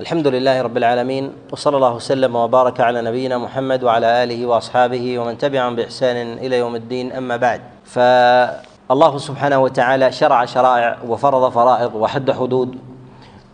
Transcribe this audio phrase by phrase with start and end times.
[0.00, 5.38] الحمد لله رب العالمين وصلى الله وسلم وبارك على نبينا محمد وعلى آله وأصحابه ومن
[5.38, 7.60] تبعهم بإحسان إلى يوم الدين أما بعد.
[7.84, 12.76] فالله سبحانه وتعالى شرع شرائع وفرض فرائض وحد حدود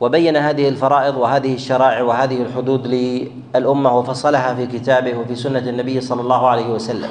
[0.00, 6.20] وبين هذه الفرائض وهذه الشرائع وهذه الحدود للأمة وفصلها في كتابه وفي سنة النبي صلى
[6.20, 7.10] الله عليه وسلم.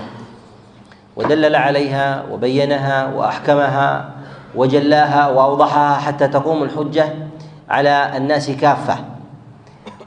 [1.16, 4.10] ودلل عليها وبينها وأحكمها
[4.56, 7.14] وجلاها وأوضحها حتى تقوم الحجة
[7.70, 9.15] على الناس كافة.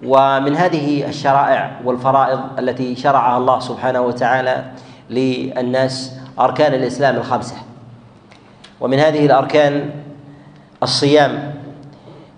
[0.06, 4.64] ومن هذه الشرائع والفرائض التي شرعها الله سبحانه وتعالى
[5.10, 7.56] للناس أركان الإسلام الخمسة.
[8.80, 9.90] ومن هذه الأركان
[10.82, 11.54] الصيام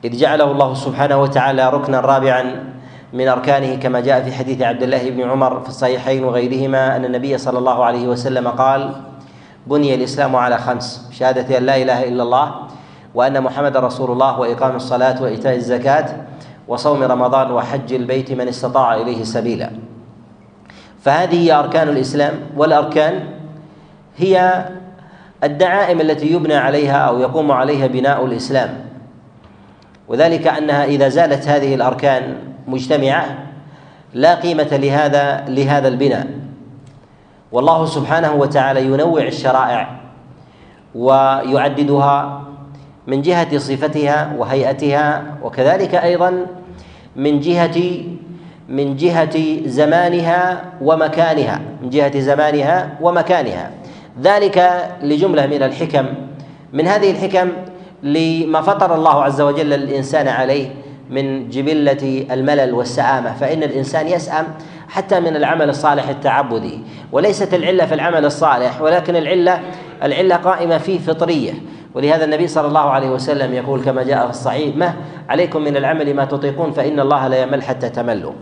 [0.05, 2.65] إذ جعله الله سبحانه وتعالى ركنا رابعا
[3.13, 7.39] من أركانه كما جاء في حديث عبد الله بن عمر في الصحيحين وغيرهما أن النبي
[7.39, 8.93] صلى الله عليه وسلم قال
[9.67, 12.55] بني الإسلام على خمس شهادة أن لا إله إلا الله
[13.15, 16.07] وأن محمد رسول الله وإقام الصلاة وإيتاء الزكاة
[16.71, 19.71] وصوم رمضان وحج البيت من استطاع إليه سبيلا.
[21.03, 23.27] فهذه هي أركان الإسلام والأركان
[24.17, 24.65] هي
[25.45, 28.71] الدعائم التي يبنى عليها أو يقوم عليها بناء الإسلام.
[30.09, 33.25] وذلك أنها إذا زالت هذه الأركان مجتمعة
[34.15, 36.27] لا قيمة لهذا لهذا البناء.
[37.53, 40.01] والله سبحانه وتعالى ينوع الشرائع
[40.95, 42.43] ويعددها
[43.07, 46.47] من جهة صفتها وهيئتها وكذلك أيضا
[47.21, 47.79] من جهة
[48.69, 53.71] من جهة زمانها ومكانها من جهة زمانها ومكانها.
[54.23, 56.07] ذلك لجملة من الحكم
[56.73, 57.49] من هذه الحكم
[58.03, 60.69] لما فطر الله عز وجل الإنسان عليه
[61.11, 63.33] من جبلة الملل والسآمة.
[63.33, 64.47] فإن الإنسان يسأم
[64.89, 66.79] حتى من العمل الصالح التعبدي.
[67.13, 69.61] وليست العلة في العمل الصالح ولكن العلة
[70.03, 71.53] العلة قائمة في فطرية.
[71.95, 74.95] ولهذا النبي صلى الله عليه وسلم يقول كما جاء في الصحيح ما
[75.29, 78.33] عليكم من العمل ما تطيقون فإن الله لا يمل حتى تملوا.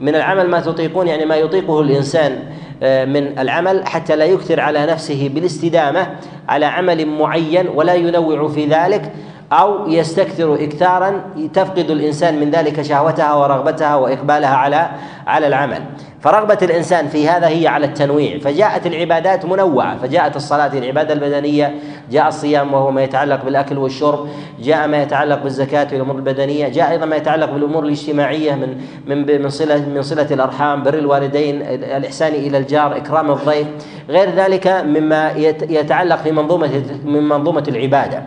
[0.00, 2.38] من العمل ما تطيقون يعني ما يطيقه الإنسان
[2.82, 6.06] آه، من العمل حتى لا يكثر على نفسه بالاستدامة
[6.48, 9.12] على عمل معين ولا ينوع في ذلك.
[9.52, 11.20] أو يستكثر إكثارا
[11.54, 14.90] تفقد الإنسان من ذلك شهوتها ورغبتها وإقبالها على
[15.26, 15.82] على العمل.
[16.20, 18.38] فرغبة الإنسان في هذا هي على التنويع.
[18.38, 19.96] فجاءت العبادات منوعة.
[19.98, 21.74] فجاءت الصلاة العبادة البدنية
[22.10, 24.28] جاء الصيام وهو ما يتعلق بالأكل والشرب
[24.60, 29.48] جاء ما يتعلق بالزكاة والأمور البدنية جاء أيضا ما يتعلق بالأمور الاجتماعية من من من
[29.48, 33.66] صلة من صلة الأرحام بر الوالدين الإحسان إلى الجار إكرام الضيف
[34.08, 35.32] غير ذلك مما
[35.70, 38.22] يتعلق في منظومة من منظومة العبادة.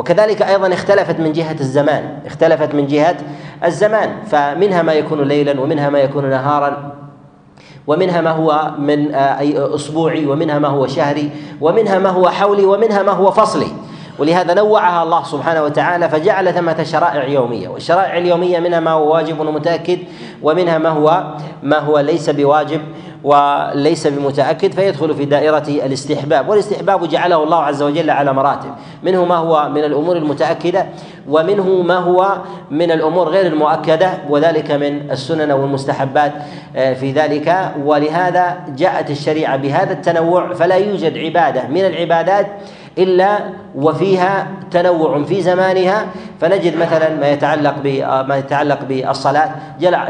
[0.00, 3.16] وكذلك أيضا اختلفت من جهة الزمان اختلفت من جهة
[3.64, 6.92] الزمان فمنها ما يكون ليلا ومنها ما يكون نهارا
[7.86, 11.30] ومنها ما هو من آه، أسبوعي ومنها ما هو شهري
[11.60, 13.66] ومنها ما هو حولي ومنها ما هو فصلي.
[14.18, 17.68] ولهذا نوعها الله سبحانه وتعالى فجعل ثمة شرائع يومية.
[17.68, 19.98] والشرائع اليومية منها ما هو واجب ومتأكد
[20.42, 22.80] ومنها ما هو ما هو ليس بواجب.
[23.24, 26.48] وليس بمتأكد فيدخل في دائرة الاستحباب.
[26.48, 28.70] والاستحباب جعله الله عز وجل على مراتب.
[29.02, 30.86] منه ما هو من الأمور المتأكدة
[31.28, 32.38] ومنه ما هو
[32.70, 36.32] من الأمور غير المؤكدة وذلك من السنن والمستحبات
[36.76, 37.72] آه، في ذلك.
[37.84, 41.68] ولهذا جاءت الشريعة بهذا التنوع فلا يوجد عبادة.
[41.68, 42.46] من العبادات
[43.00, 43.38] إلا
[43.74, 46.06] وفيها تنوع في زمانها
[46.40, 47.74] فنجد مثلا ما يتعلق
[48.28, 49.50] ما يتعلق بالصلاة.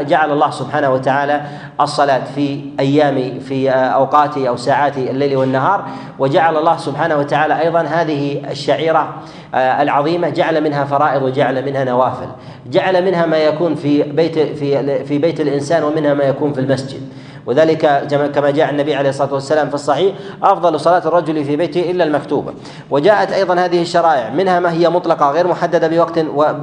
[0.01, 1.41] جعل الله سبحانه وتعالى
[1.81, 5.85] الصلاة في أيام في أوقات أو ساعات الليل والنهار
[6.19, 9.13] وجعل الله سبحانه وتعالى أيضا هذه الشعيرة
[9.55, 12.27] آه، العظيمة جعل منها فرائض وجعل منها نوافل.
[12.67, 17.01] جعل منها ما يكون في بيت في في بيت الإنسان ومنها ما يكون في المسجد.
[17.45, 20.13] وذلك كما جاء النبي عليه الصلاة والسلام في الصحيح
[20.43, 22.53] أفضل صلاة الرجل في بيته إلا المكتوبة.
[22.91, 26.19] وجاءت أيضا هذه الشرائع منها ما هي مطلقة غير محددة بوقت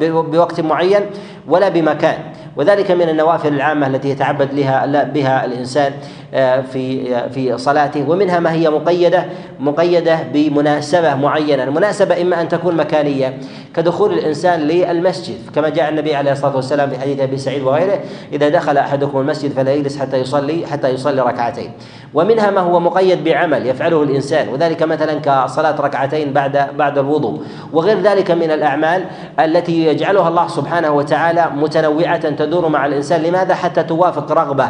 [0.06, 1.02] بوقت معين
[1.48, 2.18] ولا بمكان.
[2.56, 5.92] وذلك من النوافل العامة التي يتعبد لها بها الإنسان
[6.34, 8.10] آه، في آه، في صلاته.
[8.10, 9.24] ومنها ما هي مقيدة
[9.60, 13.38] مقيدة بمناسبة معينة، المناسبة إما أن تكون مكانية
[13.76, 15.36] كدخول الإنسان للمسجد.
[15.54, 18.00] كما جاء النبي عليه الصلاة والسلام في حديث أبي سعيد وغيره
[18.32, 20.66] إذا دخل أحدكم المسجد فلا يجلس حتى يصلي.
[20.68, 21.72] حتى يصلي ركعتين.
[22.14, 27.42] ومنها ما هو مقيد بعمل يفعله الإنسان وذلك مثلا كصلاة ركعتين بعد بعد الوضوء.
[27.72, 29.04] وغير ذلك من الأعمال
[29.40, 33.22] التي يجعلها الله سبحانه وتعالى متنوعة تدور مع الإنسان.
[33.22, 34.68] لماذا؟ حتى توافق رغبة.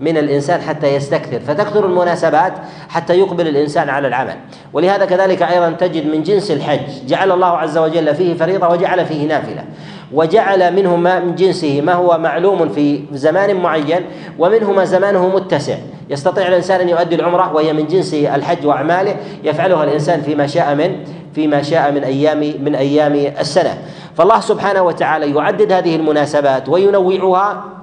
[0.00, 2.52] من الإنسان حتى يستكثر فتكثر المناسبات
[2.88, 4.36] حتى يقبل الإنسان على العمل.
[4.72, 9.26] ولهذا كذلك أيضا تجد من جنس الحج جعل الله عز وجل فيه فريضة وجعل فيه
[9.26, 9.64] نافلة.
[10.12, 14.02] وجعل منه ما من جنسه ما هو معلوم في زمان معين
[14.38, 15.76] ومنه ما زمانه متسع.
[16.10, 21.04] يستطيع الإنسان أن يؤدي العمرة وهي من جنس الحج وأعماله يفعلها الإنسان فيما شاء من
[21.34, 23.78] فيما شاء من أيام من أيام السنة.
[24.16, 27.77] فالله سبحانه وتعالى يعدد هذه المناسبات وينوعها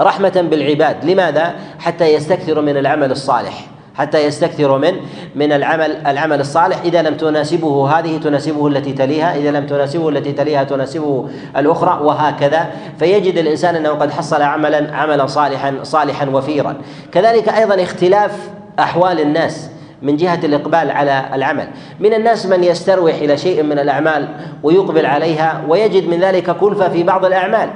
[0.00, 1.04] رحمة بالعباد.
[1.04, 3.66] لماذا؟ حتى يستكثروا من العمل الصالح.
[3.94, 4.94] حتى يستكثر من
[5.34, 6.76] من العمل العمل الصالح.
[6.84, 9.36] إذا لم تناسبه هذه تناسبه التي تليها.
[9.36, 12.66] إذا لم تناسبه التي تليها تناسبه الأخرى وهكذا.
[12.98, 16.76] فيجد الإنسان أنه قد حصل عملا عملا صالحا صالحا وفيرا.
[17.12, 18.32] كذلك أيضا اختلاف
[18.78, 19.70] أحوال الناس
[20.02, 21.68] من جهة الإقبال على العمل.
[22.00, 24.28] من الناس من يستروح إلى شيء من الأعمال
[24.62, 27.70] ويقبل عليها ويجد من ذلك كلفة في بعض الأعمال.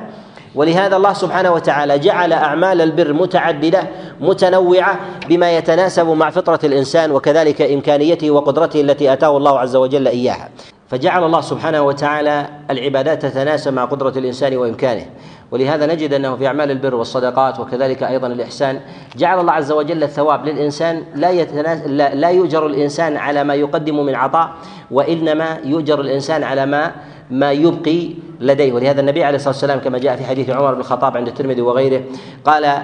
[0.55, 3.83] ولهذا الله سبحانه وتعالى جعل أعمال البر متعددة
[4.21, 10.49] متنوعة بما يتناسب مع فطرة الإنسان وكذلك إمكانيته وقدرته التي أتاه الله عز وجل إياها.
[10.89, 15.07] فجعل الله سبحانه وتعالى العبادات تتناسب مع قدرة الإنسان وإمكانه.
[15.55, 18.81] ولهذا نجد أنه في أعمال البر والصدقات وكذلك أيضا الإحسان
[19.17, 24.07] جعل الله عز وجل الثواب للإنسان لا يتناس لا, لا يؤجر الإنسان على ما يقدم
[24.07, 24.51] من عطاء
[24.91, 26.93] وإنما يؤجر الإنسان على ما
[27.31, 28.11] ما يبقي
[28.41, 28.73] لديه.
[28.73, 32.03] ولهذا النبي عليه الصلاة والسلام كما جاء في حديث عمر بن الخطاب عند الترمذي وغيره
[32.45, 32.79] قال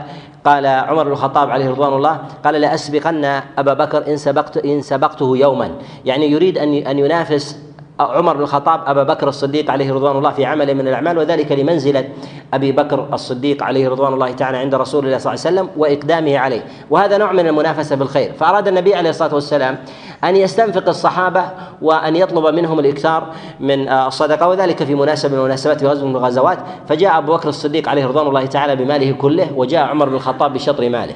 [0.45, 3.25] قال عمر بن الخطاب عليه رضوان الله قال لأسبقن
[3.59, 5.71] أبا بكر إن سبقت إن سبقته يوما.
[6.05, 7.59] يعني يريد أن أن ينافس
[8.00, 12.08] عمر بن الخطاب أبا بكر الصديق عليه رضوان الله في عمل من الأعمال وذلك لمنزلة
[12.55, 16.38] أبي بكر الصديق عليه رضوان الله تعالى عند رسول الله صلى الله عليه وسلم وإقدامه
[16.38, 16.64] عليه.
[16.91, 18.32] وهذا نوع من المنافسة بالخير.
[18.32, 19.79] فأراد النبي عليه الصلاة والسلام
[20.25, 21.44] أن يستنفق الصحابة
[21.82, 23.26] وأن يطلب منهم الإكثار
[23.61, 26.58] من الصدقة وذلك في مناسبة من المناسبات في غزو من الغزوات
[26.88, 30.88] فجاء أبو بكر الصديق عليه رضوان الله تعالى بماله كله وجاء عمر بن الخطاب بشطر
[30.88, 31.14] ماله.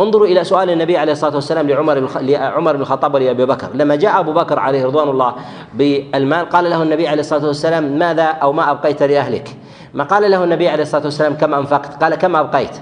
[0.00, 4.20] انظروا إلى سؤال النبي عليه الصلاة والسلام لعمر لعمر بن الخطاب ولأبي بكر لما جاء
[4.20, 5.34] أبو بكر عليه رضوان الله
[5.74, 9.56] بالمال قال له النبي عليه الصلاة والسلام ماذا أو ما أبقيت لأهلك
[9.94, 12.80] ما قال له النبي عليه الصلاة والسلام كم أنفقت قال كم أبقيت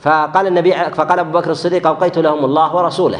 [0.00, 3.18] فقال النبي فقال أبو بكر الصديق أبقيت لهم الله ورسوله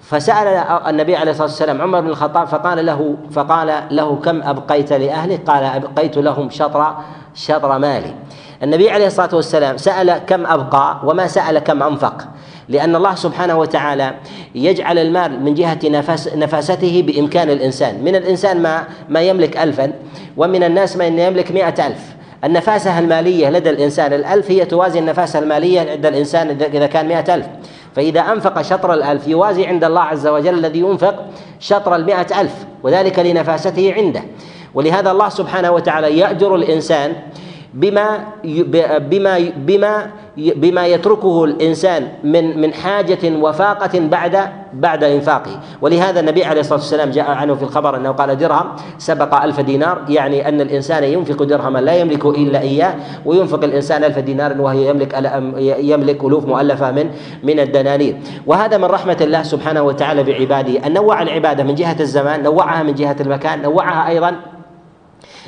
[0.00, 0.46] فسأل
[0.88, 5.64] النبي عليه الصلاة والسلام عمر بن الخطاب فقال له فقال له كم أبقيت لأهلك؟ قال
[5.64, 6.94] أبقيت لهم شطر
[7.34, 8.14] شطر مالي.
[8.62, 12.24] النبي عليه الصلاة والسلام سأل كم أبقى وما سأل كم أنفق.
[12.68, 14.14] لأن الله سبحانه وتعالى
[14.54, 18.04] يجعل المال من جهة نفس نفاسته بإمكان الإنسان.
[18.04, 19.92] من الإنسان ما ما يملك ألفا
[20.36, 22.00] ومن الناس من يملك مئة ألف.
[22.44, 27.46] النفاسة المالية لدى الإنسان الألف هي توازي النفاسة المالية لدى الإنسان إذا كان مئة ألف.
[27.96, 31.24] فإذا أنفق شطر الألف يوازي عند الله عز وجل الذي ينفق
[31.60, 34.22] شطر المئة ألف وذلك لنفاسته عنده.
[34.74, 37.12] ولهذا الله سبحانه وتعالى يأجر الإنسان
[37.74, 38.24] بما
[39.10, 44.38] بما بما بما يتركه الإنسان من من حاجة وفاقة بعد
[44.72, 45.60] بعد إنفاقه.
[45.80, 48.66] ولهذا النبي عليه الصلاة والسلام جاء عنه في الخبر أنه قال درهم
[48.98, 52.94] سبق ألف دينار يعني أن الإنسان ينفق درهما لا يملك إلا إياه
[53.24, 55.14] وينفق الإنسان ألف دينار وهي يملك
[55.78, 57.10] يملك ألوف مؤلفة من
[57.42, 58.16] من الدنانير.
[58.46, 60.86] وهذا من رحمة الله سبحانه وتعالى بعباده.
[60.86, 64.36] أن نوع العبادة من جهة الزمان نوعها من جهة المكان نوعها أيضا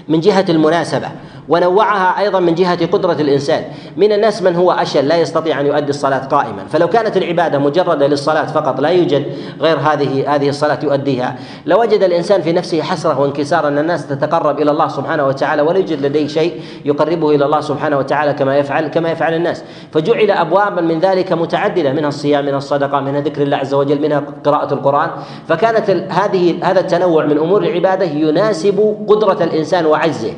[0.09, 1.09] من جهة المناسبة.
[1.51, 3.65] ونوعها أيضا من جهة قدرة الإنسان.
[3.97, 6.65] من الناس من هو أشل لا يستطيع أن يؤدي الصلاة قائما.
[6.73, 9.27] فلو كانت العبادة مجردة للصلاة فقط لا يوجد
[9.61, 11.37] غير هذه هذه الصلاة يؤديها.
[11.67, 16.07] لوجد الإنسان في نفسه حسرة وانكسار أن الناس تتقرب إلى الله سبحانه وتعالى ولا يوجد
[16.07, 19.63] لديه شيء يقربه إلى الله سبحانه وتعالى كما يفعل كما يفعل الناس.
[19.93, 24.23] فجعل ابوابا من ذلك متعددة منها الصيام منها الصدقة منها ذكر الله عز وجل منها
[24.45, 25.11] قراءة القرآن.
[25.49, 30.33] فكانت هذه هذا التنوع من أمور العبادة يناسب قدرة الإنسان وعجزه.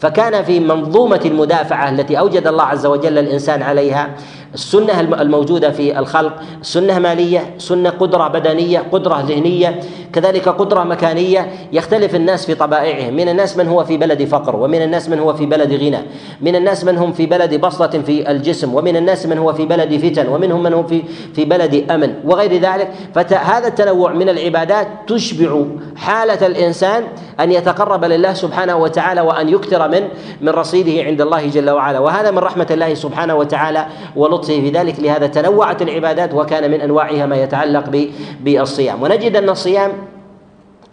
[0.00, 4.10] فكان في منظومة المدافعة التي أوجد الله عز وجل الإنسان عليها
[4.54, 9.80] السنة الموجودة في الخلق سنة مالية سنة قدرة بدنية قدرة ذهنية
[10.12, 11.50] كذلك قدرة مكانية.
[11.72, 13.14] يختلف الناس في طبائعهم.
[13.14, 15.98] من الناس من هو في بلد فقر ومن الناس من هو في بلد غنى.
[16.40, 19.96] من الناس من هم في بلد بسطة في الجسم ومن الناس من هو في بلد
[19.96, 21.02] فتن ومنهم من هو في
[21.34, 22.90] في بلد أمن وغير ذلك.
[23.14, 25.64] فهذا التنوع من العبادات تشبع
[25.96, 27.04] حالة الإنسان
[27.40, 30.08] أن يتقرب لله سبحانه وتعالى وأن يكثر من
[30.40, 31.98] من رصيده عند الله جل وعلا.
[31.98, 37.26] وهذا من رحمة الله سبحانه وتعالى ولطفه في ذلك لهذا تنوعت العبادات وكان من أنواعها
[37.26, 38.08] ما يتعلق
[38.40, 39.02] بالصيام.
[39.02, 39.92] ونجد أن الصيام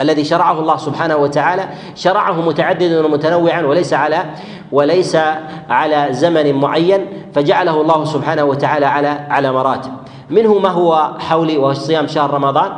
[0.02, 4.26] الذي شرعه الله سبحانه وتعالى شرعه متعددا ومتنوعا وليس على
[4.72, 5.18] وليس
[5.70, 9.92] على زمن معين فجعله الله سبحانه وتعالى على على مراتب.
[10.30, 12.72] منه ما هو حولي وهو صيام شهر رمضان.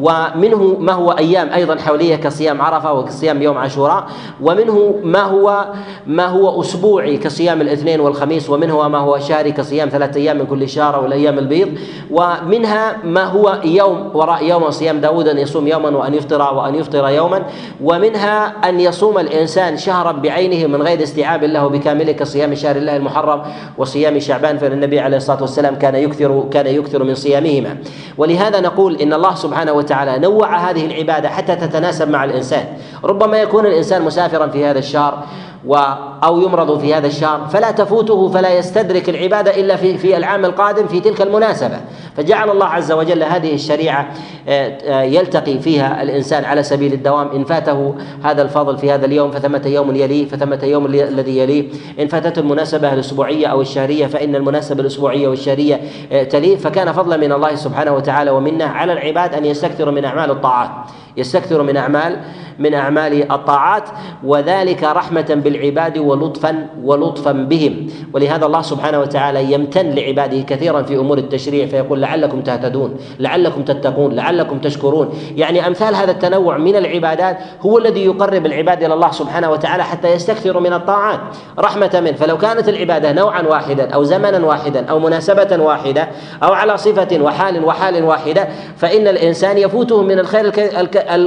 [0.00, 4.06] ومنه ما هو أيام أيضا حولية كصيام عرفة وكصيام يوم عاشوراء
[4.40, 5.66] ومنه ما هو
[6.06, 10.68] ما هو أسبوعي كصيام الاثنين والخميس ومنه ما هو شهري كصيام ثلاثة أيام من كل
[10.68, 11.68] شهر أو الأيام البيض
[12.10, 17.08] ومنها ما هو يوم وراء يوم صيام داود أن يصوم يوما وأن يفطر وأن يفطر
[17.08, 17.42] يوما
[17.82, 23.42] ومنها أن يصوم الإنسان شهرا بعينه من غير استيعاب له بكامله كصيام شهر الله المحرم
[23.78, 27.76] وصيام شعبان فان النبي عليه الصلاة والسلام كان يكثر كان يكثر من صيامهما.
[28.18, 32.64] ولهذا نقول إن الله سبحانه وتعالى نوع هذه العبادة حتى تتناسب مع الإنسان.
[33.04, 35.24] ربما يكون الإنسان مسافرا في هذا الشهر
[35.66, 35.76] و
[36.24, 40.86] أو يمرض في هذا الشهر فلا تفوته فلا يستدرك العبادة إلا في في العام القادم
[40.86, 41.80] في تلك المناسبة.
[42.16, 44.08] فجعل الله عز وجل هذه الشريعة
[44.48, 47.28] آه، آه، يلتقي فيها الإنسان على سبيل الدوام.
[47.28, 51.68] إن فاته هذا الفضل في هذا اليوم فثمة يوم يليه فثمة يوم الذي يليه.
[52.00, 55.80] إن فاتته المناسبة الأسبوعية أو الشهرية فإن المناسبة الأسبوعية والشهرية
[56.12, 56.56] آه، تليه.
[56.56, 60.70] فكان فضلا من الله سبحانه وتعالى ومنه على العباد أن يستكثروا من أعمال الطاعات.
[61.16, 62.20] يستكثر من أعمال
[62.58, 63.88] من أعمال الطاعات
[64.24, 67.86] وذلك رحمة بالعباد ولطفا ولطفا بهم.
[68.12, 71.66] ولهذا الله سبحانه وتعالى يمتن لعباده كثيرا في أمور التشريع.
[71.66, 75.08] فيقول لعلكم تهتدون لعلكم تتقون لعلكم تشكرون.
[75.36, 80.12] يعني أمثال هذا التنوع من العبادات هو الذي يقرب العباد إلى الله سبحانه وتعالى حتى
[80.12, 81.20] يستكثروا من الطاعات
[81.58, 82.12] رحمة منه.
[82.12, 86.08] فلو كانت العبادة نوعا واحدا أو زمنا واحدا أو مناسبة واحدة
[86.42, 90.52] أو على صفة وحال وحال واحدة فإن الإنسان يفوته من الخير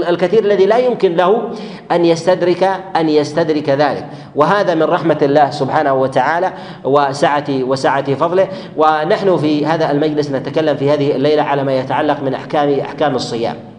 [0.10, 1.50] الكثير الذي لا يمكن له
[1.92, 2.64] أن يستدرك
[2.96, 4.06] أن يستدرك ذلك.
[4.38, 6.54] وهذا من رحمة الله سبحانه وتعالى
[6.84, 8.48] وسعه وسعة فضله.
[8.78, 13.77] ونحن في هذا المجلس نتكلم في هذه الليلة على ما يتعلق من احكام أحكام الصيام.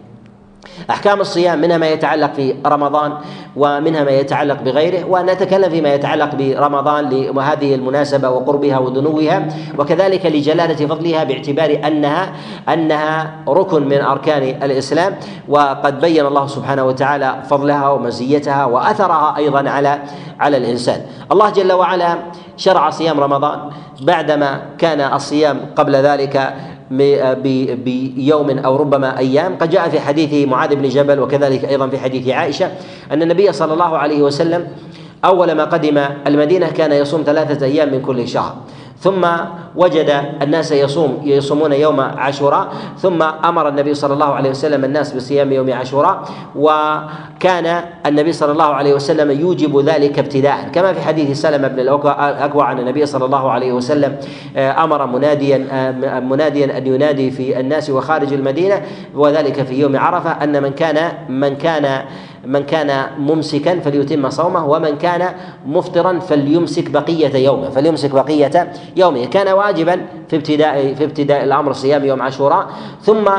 [0.89, 3.13] أحكام الصيام منها ما يتعلق في رمضان
[3.55, 9.47] ومنها ما يتعلق بغيره ونتكلم فيما يتعلق برمضان لهذه المناسبة وقربها ودنوها
[9.77, 12.31] وكذلك لجلالة فضلها باعتبار أنها
[12.69, 15.15] أنها ركن من أركان الإسلام
[15.47, 19.99] وقد بين الله سبحانه وتعالى فضلها ومزيتها وأثرها أيضا على
[20.39, 21.01] على الإنسان.
[21.31, 22.17] الله جل وعلا
[22.57, 23.59] شرع صيام رمضان
[24.01, 26.53] بعدما كان الصيام قبل ذلك
[26.91, 29.55] بيوم أو ربما أيام.
[29.55, 32.71] قد جاء في حديث معاذ بن جبل وكذلك أيضا في حديث عائشة
[33.11, 34.67] أن النبي صلى الله عليه وسلم
[35.25, 38.55] أول ما قدم المدينة كان يصوم ثلاثة أيام من كل شهر.
[38.99, 39.27] ثم
[39.75, 40.09] وجد
[40.41, 45.73] الناس يصوم يصومون يوم عاشوراء ثم أمر النبي صلى الله عليه وسلم الناس بصيام يوم
[45.73, 46.23] عاشوراء
[46.55, 50.69] وكان النبي صلى الله عليه وسلم يوجب ذلك ابتداء.
[50.73, 54.15] كما في حديث سلمة بن الأكوع ان النبي صلى الله عليه وسلم
[54.57, 58.81] آه، أمر مناديا آه، مناديا أن ينادي في الناس وخارج المدينة
[59.15, 62.05] وذلك في يوم عرفة أن من كان من كان
[62.45, 65.33] من كان ممسكا فليتم صومه ومن كان
[65.65, 69.25] مفطرا فليمسك بقية يومه فليمسك بقية يومه.
[69.25, 72.67] كان واجبا في ابتداء في ابتداء الأمر صيام يوم عاشوراء.
[73.01, 73.29] ثم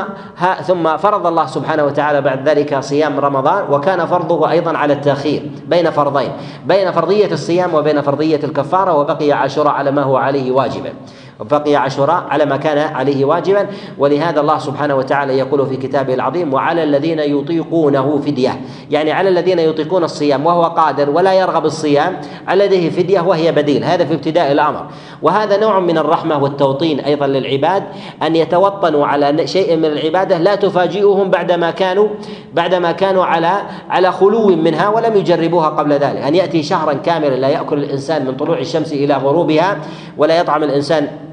[0.63, 5.89] ثم فرض الله سبحانه وتعالى بعد ذلك صيام رمضان وكان فرضه أيضا على التأخير بين
[5.91, 6.31] فرضين
[6.65, 10.93] بين فرضية الصيام وبين فرضية الكفارة وبقي عاشوراء على ما هو عليه واجبا.
[11.41, 13.67] وبقي عاشوراء على ما كان عليه واجبا.
[13.97, 18.61] ولهذا الله سبحانه وتعالى يقول في كتابه العظيم وعلى الذين يطيقونه فدية.
[18.91, 22.17] يعني على الذين يطيقون الصيام وهو قادر ولا يرغب الصيام
[22.47, 23.83] عليه فدية وهي بديل.
[23.83, 24.85] هذا في ابتداء الأمر.
[25.21, 27.83] وهذا نوع من الرحمة والتوطين أيضا للعباد
[28.23, 32.07] أن يتوطنوا على شيء من العبادة لا تفاجئهم بعدما كانوا
[32.53, 36.21] بعدما كانوا على على خلو منها ولم يجربوها قبل ذلك.
[36.21, 39.77] أن يأتي شهرا كاملا لا يأكل الإنسان من طلوع الشمس إلى غروبها
[40.17, 41.30] ولا يطعم الإنسان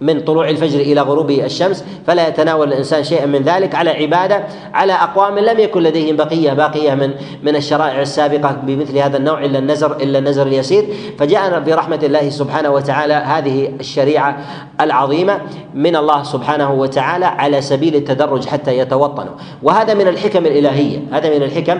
[0.00, 4.92] من طلوع الفجر إلى غروب الشمس فلا يتناول الإنسان شيئا من ذلك على عبادة على
[4.92, 7.10] أقوام لم يكن لديهم بقية باقية من
[7.42, 10.84] من الشرائع السابقة بمثل هذا النوع إلا النزر إلا النزر اليسير.
[11.18, 14.38] فجاءنا برحمة الله سبحانه وتعالى هذه الشريعة
[14.80, 15.40] العظيمة
[15.74, 19.34] من الله سبحانه وتعالى على سبيل التدرج حتى يتوطنوا.
[19.62, 21.78] وهذا من الحكم الإلهية هذا من الحكم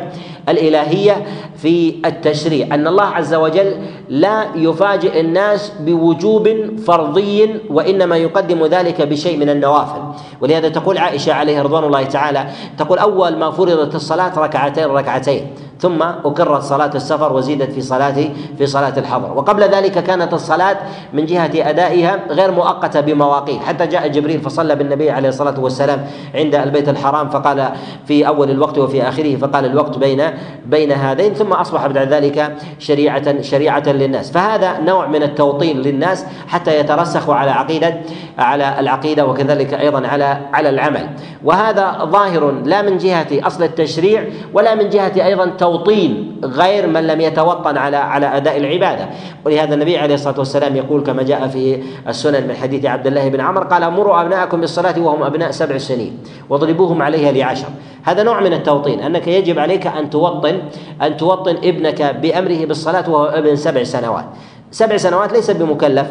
[0.48, 3.72] الإلهية في التشريع أن الله عز وجل
[4.08, 6.48] لا يفاجئ الناس بوجوب
[6.86, 10.02] فرضي وإنما إنما يقدم ذلك بشيء من النوافل.
[10.40, 12.46] ولهذا تقول عائشة عليه رضوان الله تعالى
[12.78, 15.46] تقول أول ما فرضت الصلاة ركعتين ركعتين.
[15.80, 18.28] ثم أقرت صلاة السفر وزيدت في صلاة
[18.58, 19.32] في صلاة الحضر.
[19.32, 20.76] وقبل ذلك كانت الصلاة
[21.12, 23.62] من جهة أدائها غير مؤقتة بمواقيت.
[23.62, 27.68] حتى جاء جبريل فصلى بالنبي عليه الصلاة والسلام عند البيت الحرام فقال
[28.06, 30.22] في أول الوقت وفي آخره فقال الوقت بين
[30.66, 34.30] بين هذين ثم أصبح بعد ذلك شريعة شريعة للناس.
[34.30, 37.96] فهذا نوع من التوطين للناس حتى يترسخوا على عقيدة
[38.38, 41.08] على العقيدة وكذلك أيضا على على العمل.
[41.44, 47.20] وهذا ظاهر لا من جهة أصل التشريع ولا من جهة أيضا توطين غير من لم
[47.20, 49.08] يتوطن على على أداء العبادة.
[49.44, 53.40] ولهذا النبي عليه الصلاة والسلام يقول كما جاء في السنن من حديث عبد الله بن
[53.40, 56.18] عمر قال مروا أبناءكم بالصلاة وهم أبناء سبع سنين
[56.50, 57.68] واضربوهم عليها لعشر
[58.02, 60.58] هذا نوع من التوطين أنك يجب عليك أن توطن
[61.02, 64.24] أن توطن ابنك بأمره بالصلاة وهو ابن سبع سنوات.
[64.70, 66.06] سبع سنوات ليس بمكلف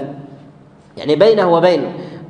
[0.97, 1.81] يعني بينه وبين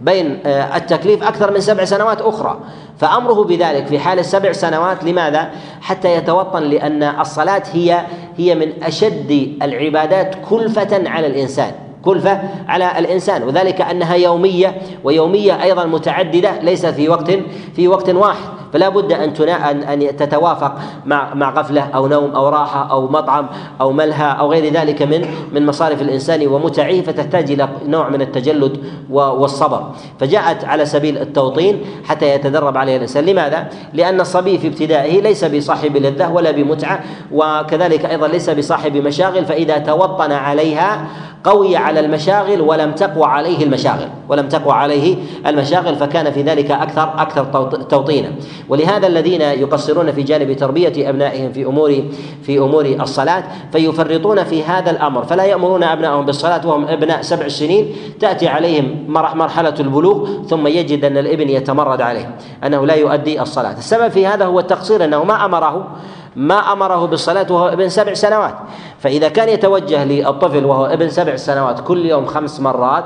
[0.05, 2.59] بين آه، التكليف أكثر من سبع سنوات أخرى.
[2.97, 5.03] فأمره بذلك في حال السبع سنوات.
[5.03, 5.49] لماذا؟
[5.81, 8.01] حتى يتوطن لأن الصلاة هي
[8.37, 11.71] هي من أشد العبادات كلفة على الإنسان
[12.03, 13.43] كلفة على الإنسان.
[13.43, 17.31] وذلك أنها يومية ويومية أيضا متعددة ليست في وقت
[17.75, 18.54] في وقت واحد.
[18.75, 23.47] فلا بد أن ان أن تتوافق مع مع غفلة أو نوم أو راحة أو مطعم
[23.81, 28.77] أو ملهى أو غير ذلك من من مصارف الإنسان ومتعه فتحتاج إلى نوع من التجلد
[29.09, 29.83] والصبر.
[30.19, 33.25] فجاءت على سبيل التوطين حتى يتدرب عليها الإنسان.
[33.25, 36.99] لماذا؟ لأن الصبي في ابتدائه ليس بصاحب لذة ولا بمتعة
[37.31, 41.07] وكذلك أيضا ليس بصاحب مشاغل فإذا توطن عليها
[41.43, 44.07] قوي على المشاغل ولم تقوى عليه المشاغل.
[44.29, 45.15] ولم تقوى عليه
[45.47, 47.45] المشاغل فكان في ذلك أكثر أكثر
[47.89, 48.31] توطينا.
[48.69, 52.03] ولهذا الذين يقصرون في جانب تربية أبنائهم في امور
[52.43, 55.23] في أمور الصلاة فيفرطون في هذا الأمر.
[55.25, 61.17] فلا يأمرون ابنائهم بالصلاة وهم أبناء سبع سنين تأتي عليهم مرحلة البلوغ ثم يجد أن
[61.17, 63.77] الابن يتمرد عليه أنه لا يؤدي الصلاة.
[63.77, 65.87] السبب في هذا هو التقصير أنه ما امره
[66.35, 68.55] ما أمره بالصلاة وهو ابن سبع سنوات.
[68.99, 73.03] فإذا كان يتوجه للطفل وهو ابن سبع سنوات كل يوم خمس مرات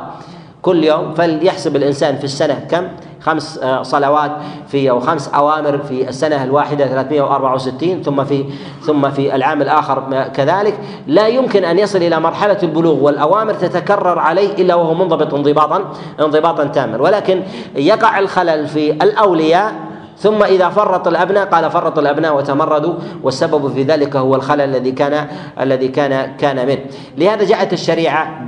[0.62, 2.88] كل يوم فليحسب الإنسان في السنة كم؟
[3.22, 4.32] خمس آه، صلوات
[4.68, 8.46] في أو خمس أوامر في السنة الواحدة 364 ثم في
[8.82, 10.80] ثم في العام الآخر كذلك.
[11.08, 16.64] لا يمكن أن يصل إلى مرحلة البلوغ والأوامر تتكرر عليه إلا وهو منضبط انضباطا انضباطا
[16.64, 17.02] تاما.
[17.02, 17.44] ولكن
[17.76, 19.89] يقع الخلل في الأولياء
[20.20, 25.28] ثم إذا فرط الأبناء قال فرط الأبناء وتمردوا والسبب في ذلك هو الخلل الذي كان
[25.60, 26.80] الذي كان كان منه.
[27.18, 28.46] لهذا جاءت الشريعة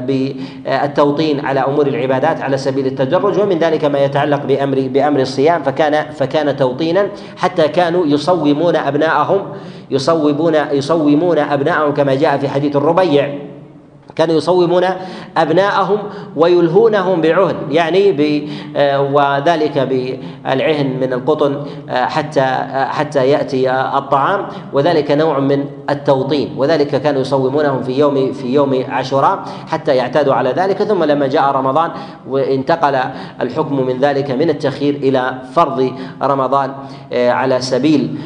[0.00, 6.10] بالتوطين على أمور العبادات على سبيل التدرج ومن ذلك ما يتعلق بأمر بأمر الصيام فكان
[6.12, 9.40] فكان توطينا حتى كانوا يصومون أبناءهم
[9.90, 13.53] يصوبون يصومون أبناءهم كما جاء في حديث الربيع.
[14.16, 14.84] كانوا يصومون
[15.36, 15.98] أبناءهم
[16.36, 24.46] ويلهونهم بعهن يعني ب آه، وذلك بالعهن من القطن آه، حتى آه، حتى يأتي الطعام
[24.72, 30.50] وذلك نوع من التوطين وذلك كانوا يصومونهم في يوم في يوم عاشوراء حتى يعتادوا على
[30.50, 31.90] ذلك ثم لما جاء رمضان
[32.28, 32.98] وانتقل
[33.40, 35.92] الحكم من ذلك من التخيير إلى فرض
[36.22, 36.72] رمضان
[37.12, 38.18] على سبيل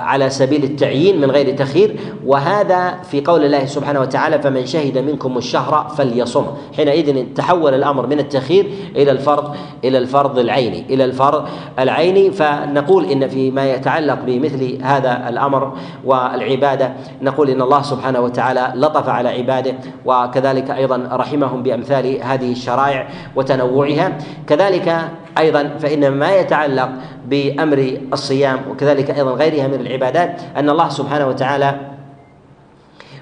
[0.00, 1.96] على سبيل التعيين من غير تخيير
[2.26, 6.46] وهذا في قول الله سبحانه وتعالى فمن شهد منكم الشهر فليصم.
[6.76, 10.84] حينئذ تحول الأمر من التخيير إلى الفرض إلى الفرض العيني.
[10.90, 15.72] إلى الفرض العيني فنقول إن فيما يتعلق بمثل هذا الأمر
[16.04, 23.08] والعبادة نقول إن الله سبحانه وتعالى لطف على عباده وكذلك أيضا رحمهم بأمثال هذه الشرائع
[23.36, 24.18] وتنوعها.
[24.46, 24.96] كذلك
[25.38, 26.90] أيضا فإن ما يتعلق
[27.26, 31.99] بأمر الصيام وكذلك أيضا غيرها من العبادات أن الله سبحانه وتعالى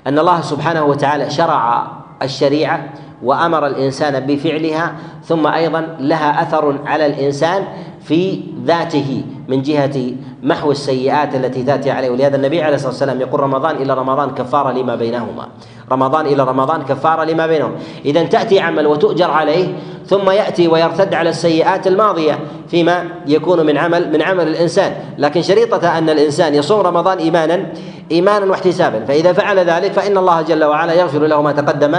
[0.08, 1.86] أن الله سبحانه وتعالى شرع
[2.22, 2.88] الشريعة
[3.22, 4.92] وأمر الإنسان بفعلها
[5.24, 7.64] ثم أيضا لها أثر على الإنسان
[8.00, 9.24] في ذاته.
[9.48, 12.10] من جهة محو السيئات التي تأتي عليه.
[12.10, 15.48] ولهذا النبي عليه الصلاة والسلام يقول رمضان إلى رمضان كفاره لما بينهما.
[15.92, 17.72] رمضان إلى رمضان كفاره لما بينهم.
[18.04, 19.74] اذا تأتي عمل وتؤجر عليه
[20.06, 24.92] ثم يأتي ويرتد على السيئات الماضية فيما يكون من عمل من عمل الإنسان.
[25.18, 27.66] لكن شريطة أن الإنسان يصوم رمضان إيمانا
[28.10, 29.04] إيمانا واحتسابا.
[29.04, 31.98] فإذا فعل ذلك فإن الله جل وعلا يغفر له ما تقدم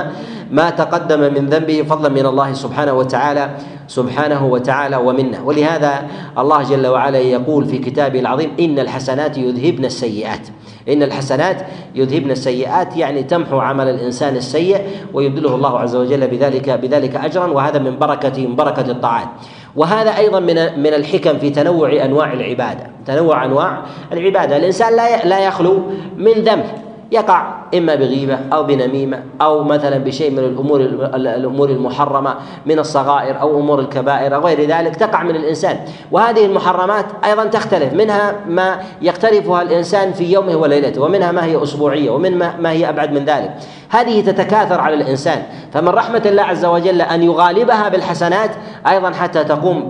[0.52, 3.50] ما تقدم من ذنبه فضلا من الله سبحانه وتعالى.
[3.89, 5.41] سبحانه وتعالى ومنه.
[5.45, 10.47] ولهذا الله جل وعلا يقول في كتابه العظيم إن الحسنات يذهبن السيئات.
[10.89, 11.58] إن الحسنات
[11.95, 14.78] يذهبن السيئات يعني تمحو عمل الإنسان السيء
[15.13, 19.28] ويبدله الله عز وجل بذلك بذلك أجرا وهذا من بركة من بركة الطاعات
[19.75, 22.91] وهذا أيضا من من الحكم في تنوع أنواع العبادة.
[23.06, 24.58] تنوع أنواع العبادة.
[24.58, 25.82] الإنسان لا لا يخلو
[26.17, 26.88] من ذنب.
[27.12, 30.82] يقع إما بغيبة أو بنميمة أو مثلا بشيء من الأمور
[31.15, 35.78] الأمور المحرمة من الصغائر أو أمور الكبائر أو غير ذلك تقع من الإنسان.
[36.12, 37.93] وهذه المحرمات أيضا تختلف.
[37.93, 43.12] منها ما يقترفها الإنسان في يومه وليلته ومنها ما هي أسبوعية ومن ما هي أبعد
[43.12, 43.54] من ذلك.
[43.89, 45.43] هذه تتكاثر على الإنسان.
[45.74, 48.52] فمن رحمة الله عز وجل أن يغالبها بالحسنات
[48.88, 49.89] أيضا حتى تقوم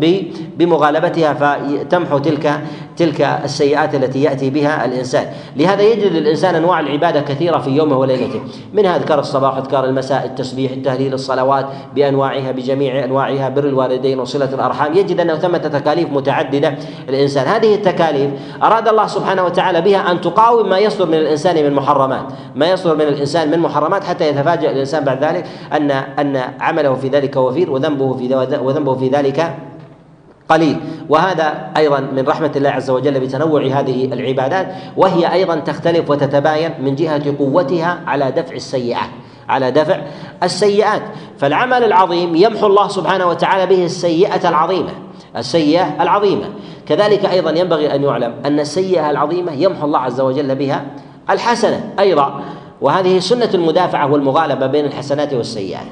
[0.57, 2.61] بمغالبتها فتمحو تلك
[2.97, 5.25] تلك السيئات التي يأتي بها الإنسان.
[5.55, 8.41] لهذا يجد الإنسان أنواع العبادة عبادة كثيرة في يومه وليلته.
[8.73, 14.93] منها أذكار الصباح أذكار المساء التسبيح التهليل الصلوات بأنواعها بجميع أنواعها بر الوالدين وصلة الأرحام.
[14.93, 16.75] يجد أنه ثمة تكاليف متعددة
[17.09, 18.31] الإنسان هذه التكاليف
[18.63, 22.25] أراد الله سبحانه وتعالى بها أن تقاوم ما يصدر من الإنسان من محرمات.
[22.55, 27.07] ما يصدر من الإنسان من محرمات حتى يتفاجأ الإنسان بعد ذلك أن أن عمله في
[27.07, 29.68] ذلك وفير وذنبه في وذنبه في ذلك
[30.49, 30.79] قليل.
[31.09, 36.95] وهذا أيضا من رحمة الله عز وجل بتنوع هذه العبادات وهي أيضا تختلف وتتباين من
[36.95, 39.09] جهة قوتها على دفع السيئات
[39.49, 40.01] على دفع
[40.43, 41.01] السيئات.
[41.37, 44.91] فالعمل العظيم يمحو الله سبحانه وتعالى به السيئة العظيمة
[45.37, 46.45] السيئة العظيمة.
[46.87, 50.85] كذلك أيضا ينبغي أن يعلم أن السيئة العظيمة يمحو الله عز وجل بها
[51.29, 52.43] الحسنة أيضا.
[52.81, 55.85] وهذه سنة المدافعة والمغالبة بين الحسنات والسيئات.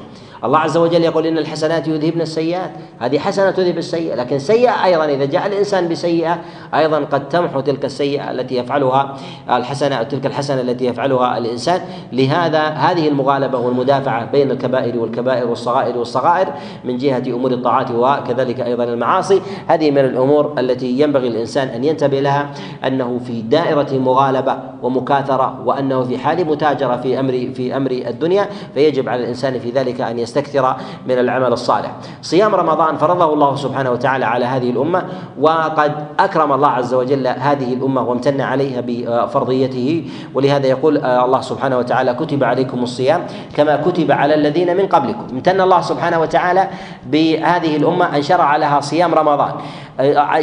[0.44, 2.72] الله عز وجل يقول إن الحسنات يذهبن السيئات.
[3.00, 6.40] هذه حسنة تذهب السيئة لكن سيئة أيضا إذا جاء الإنسان بسيئة
[6.76, 9.18] أيضا قد تمحو تلك السيئة التي يفعلها
[9.50, 11.82] الحسنة أو تلك الحسنة التي يفعلها الإنسان.
[12.14, 16.48] لهذا هذه المغالبة والمدافعة بين الكبائر والكبائر والصغائر والصغائر
[16.84, 19.42] من جهة أمور الطاعات وكذلك أيضا المعاصي.
[19.68, 22.50] هذه من الأمور التي ينبغي الإنسان أن ينتبه لها
[22.88, 29.10] أنه في دائرة مغالبة ومكاثرة وأنه في حال متاجرة في أمر في أمر الدنيا فيجب
[29.10, 30.76] على الإنسان في ذلك أن يستكثر
[31.08, 31.92] من العمل الصالح.
[32.22, 35.04] صيام رمضان فرضه الله سبحانه وتعالى على هذه الأمة
[35.40, 40.10] وقد أكرم الله عز وجل هذه الأمة وامتن عليها بفرضيته.
[40.34, 43.22] ولهذا يقول الله سبحانه وتعالى كتب عليكم الصيام
[43.56, 45.28] كما كتب على الذين من قبلكم.
[45.32, 46.68] امتن الله سبحانه وتعالى
[47.06, 49.52] بهذه الأمة أن شرع لها صيام رمضان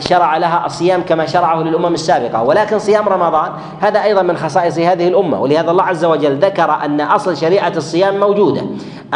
[0.01, 2.42] شرع لها الصيام كما شرعه للأمم السابقة.
[2.42, 5.40] ولكن صيام رمضان هذا أيضا من خصائص هذه الأمة.
[5.40, 8.62] ولهذا الله عز وجل ذكر أن أصل شريعة الصيام موجودة.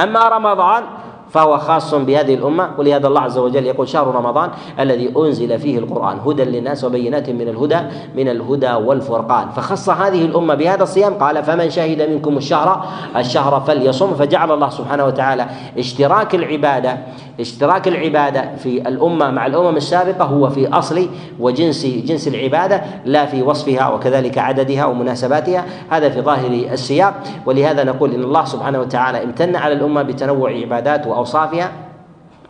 [0.03, 0.85] أما رمضان 答案
[1.31, 2.71] فهو خاص بهذه الأمة.
[2.79, 7.49] ولهذا الله عز وجل يقول شهر رمضان الذي أنزل فيه القرآن هدى للناس وبينات من
[7.49, 7.79] الهدى
[8.17, 9.49] من الهدى والفرقان.
[9.49, 12.87] فخص هذه الأمة بهذا الصيام قال فمن شهد منكم الشهر
[13.17, 15.47] الشهر فليصم فجعل الله سبحانه وتعالى
[15.79, 16.99] اشتراك العبادة
[17.41, 21.09] اشتراك العبادة في الأمة مع الأمم السابقة هو في أصل
[21.41, 25.65] وجنس جنس العبادة لا في وصفها وكذلك عددها ومناسباتها.
[25.91, 27.15] هذا في ظاهر السياق.
[27.47, 31.73] ولهذا نقول إن الله سبحانه وتعالى امتن على الأمة بتنوع عبادات وأوصافها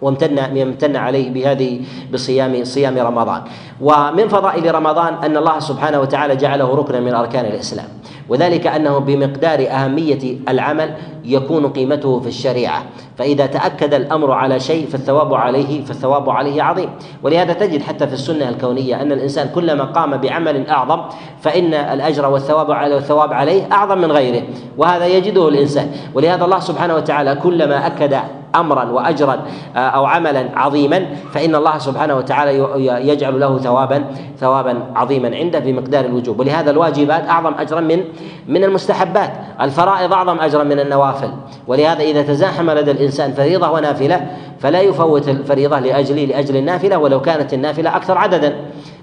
[0.02, 1.80] وامتن امتن عليه بهذه
[2.12, 3.42] بصيام صيام رمضان.
[3.80, 7.86] ومن فضائل رمضان أن الله سبحانه وتعالى جعله ركنا من أركان الإسلام.
[8.28, 12.82] وذلك أنه بمقدار أهمية العمل يكون قيمته في الشريعة.
[13.18, 16.90] فإذا تأكد الأمر على شيء فالثواب عليه فالثواب عليه عظيم.
[17.22, 21.00] ولهذا تجد حتى في السنة الكونية أن الإنسان كلما قام بعمل أعظم
[21.40, 24.42] فإن الأجر والثواب عليه والثواب عليه أعظم من غيره.
[24.76, 25.90] وهذا يجده الإنسان.
[26.14, 28.18] ولهذا الله سبحانه وتعالى كلما أكد
[28.60, 29.42] امرا واجرا
[29.76, 32.58] آه، أو عملا عظيما فإن الله سبحانه وتعالى
[33.08, 34.04] يجعل له ثوابا
[34.38, 36.40] ثوابا عظيما عنده في مقدار الوجوب.
[36.40, 38.04] ولهذا الواجبات أعظم اجرا من
[38.48, 39.32] من المستحبات.
[39.60, 41.30] الفرائض أعظم اجرا من النوافل.
[41.66, 44.26] ولهذا إذا تزاحم لدى الإنسان فريضة ونافلة
[44.60, 48.56] فلا يفوت الفريضة لاجل لأجل النافلة ولو كانت النافلة أكثر عددا.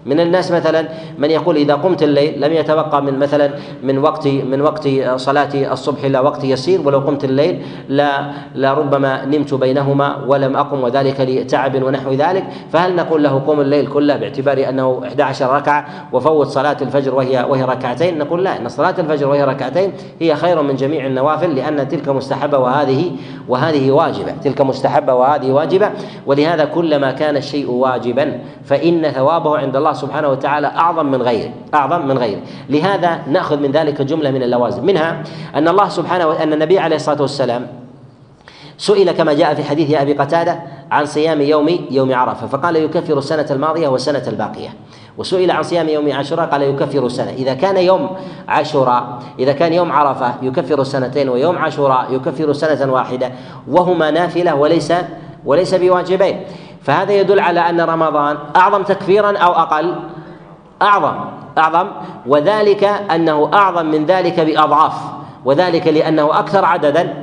[0.06, 0.88] من الناس مثلا
[1.18, 3.50] من يقول إذا قمت الليل لم يتبقى من مثلا
[3.84, 9.54] من وقت من وقت صلاة الصبح إلى وقت يسير ولو قمت الليل لا لربما نمت
[9.54, 12.44] بينهما ولم أقم وذلك لتعب ونحو ذلك.
[12.72, 17.63] فهل نقول له قم الليل كله باعتبار أنه 11 ركعة وفوت صلاة الفجر وهي وهي
[17.63, 22.10] ركعتين؟ نقول لا إن صلاة الفجر وهي ركعتين هي خير من جميع النوافل لأن تلك
[22.10, 23.12] مستحبة وهذه
[23.48, 25.89] وهذه واجبة تلك مستحبة وهذه واجبة.
[26.26, 32.08] ولهذا كلما كان الشيء واجبا فإن ثوابه عند الله سبحانه وتعالى أعظم من غيره أعظم
[32.08, 32.39] من غيره.
[32.69, 34.86] لهذا نأخذ من ذلك جملة من اللوازم.
[34.86, 35.23] منها
[35.55, 37.67] أن الله سبحانه أن النبي عليه الصلاة والسلام
[38.77, 40.60] سئل كما جاء في حديث أبي قتادة
[40.91, 44.69] عن صيام يوم يوم عرفة فقال يكفر السنة الماضية والسنة الباقية.
[45.17, 47.31] وسئل عن صيام يوم عاشوراء قال يكفر السنة.
[47.31, 48.10] إذا كان يوم
[48.47, 53.31] عاشوراء إذا كان يوم عرفة يكفر السنتين ويوم عاشوراء يكفر سنة واحدة
[53.67, 54.93] وهما نافلة وليس
[55.45, 56.39] وليس بواجبين.
[56.86, 59.95] فهذا يدل على أن رمضان أعظم تكفيرا أو أقل.
[60.82, 61.15] أعظم
[61.58, 61.88] أعظم.
[62.28, 64.93] وذلك أنه أعظم من ذلك بأضعاف.
[65.45, 67.13] وذلك لأنه أكثر عددا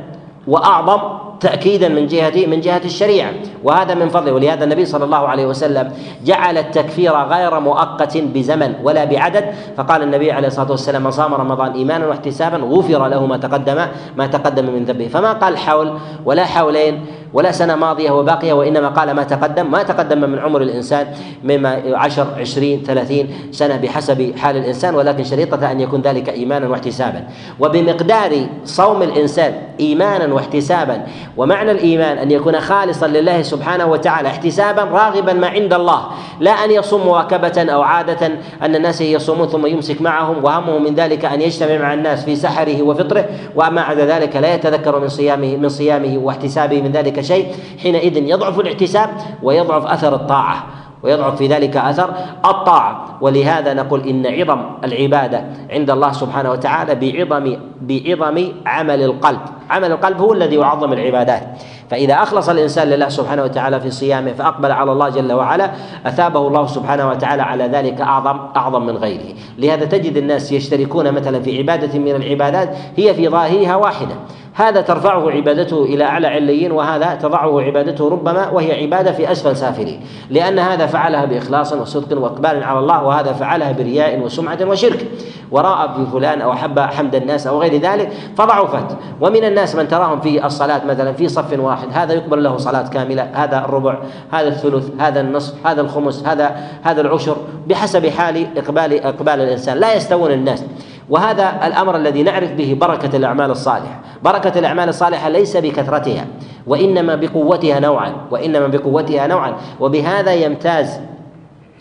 [0.47, 1.01] وأعظم
[1.41, 3.33] تأكيدا من جهة من جهة الشريعة.
[3.65, 4.33] وهذا من فضله.
[4.33, 5.93] ولهذا النبي صلى الله عليه وسلم
[6.25, 9.55] جعل التكفير غير مؤقت بزمن ولا بعدد.
[9.77, 14.27] فقال النبي عليه الصلاة والسلام من صام رمضان إيمانا واحتسابا غفر له ما تقدم ما
[14.27, 15.09] تقدم من ذنبه.
[15.09, 17.07] فما قال حول ولا حولين.
[17.35, 21.07] ولا سنة ماضية وباقية وإنما قال ما تقدم ما تقدم من عمر الإنسان
[21.45, 27.25] مما عشر عشرين ثلاثين سنة بحسب حال الإنسان ولكن شريطة أن يكون ذلك إيمانا واحتسابا.
[27.61, 31.03] وبمقدار صوم الإنسان إيمانا واحتسابا
[31.37, 36.07] ومعنى الإيمان أن يكون خالصا لله سبحانه وتعالى احتسابا راغبا ما عند الله
[36.41, 38.27] لا أن يصوم مواكبة أو عادة
[38.63, 42.83] أن الناس يصومون ثم يمسك معهم وهمه من ذلك أن يجتمع مع الناس في سحره
[42.83, 47.47] وفطره وأما عدا ذلك لا يتذكر من صيامه من صيامه واحتسابه من ذلك شيء
[47.83, 49.11] حينئذ يضعف الاحتساب
[49.43, 50.65] ويضعف أثر الطاعة
[51.03, 53.19] ويضعف في ذلك أثر الطاعة.
[53.21, 59.41] ولهذا نقول إن عظم العبادة عند الله سبحانه وتعالى بعظم بعظم عمل القلب.
[59.71, 61.43] عمل القلب هو الذي يعظم العبادات.
[61.91, 65.71] فإذا أخلص الإنسان لله سبحانه وتعالى في صيامه فأقبل على الله جل وعلا
[66.07, 69.35] أثابه الله سبحانه وتعالى على ذلك أعظم أعظم من غيره.
[69.59, 74.15] لهذا تجد الناس يشتركون مثلا في عبادة من العبادات هي في ظاهرها واحدة.
[74.55, 80.01] هذا ترفعه عبادته إلى أعلى عليين وهذا تضعه عبادته ربما وهي عبادة في أسفل سافلين.
[80.31, 85.07] لأن هذا فعلها بإخلاص وصدق وإقبال على الله وهذا فعلها برياء وسمعة وشرك.
[85.53, 90.21] وراى في فلان أو أحب حمد الناس أو غير ذلك فضعفت ومن الناس من تراهم
[90.21, 93.99] في الصلاة مثلا في صف واحد هذا يقبل له صلاة كاملة هذا الربع
[94.33, 97.37] هذا الثلث هذا النصف هذا الخمس هذا هذا العشر
[97.67, 99.77] بحسب حال إقبال إقبال الإنسان.
[99.77, 100.65] لا يستوون الناس.
[101.13, 104.01] وهذا الأمر الذي نعرف به بركة الأعمال الصالحة.
[104.23, 106.27] بركة الأعمال الصالحة ليس بكثرتها
[106.67, 109.53] وإنما بقوتها نوعا وإنما بقوتها نوعا.
[109.81, 111.01] وبهذا يمتاز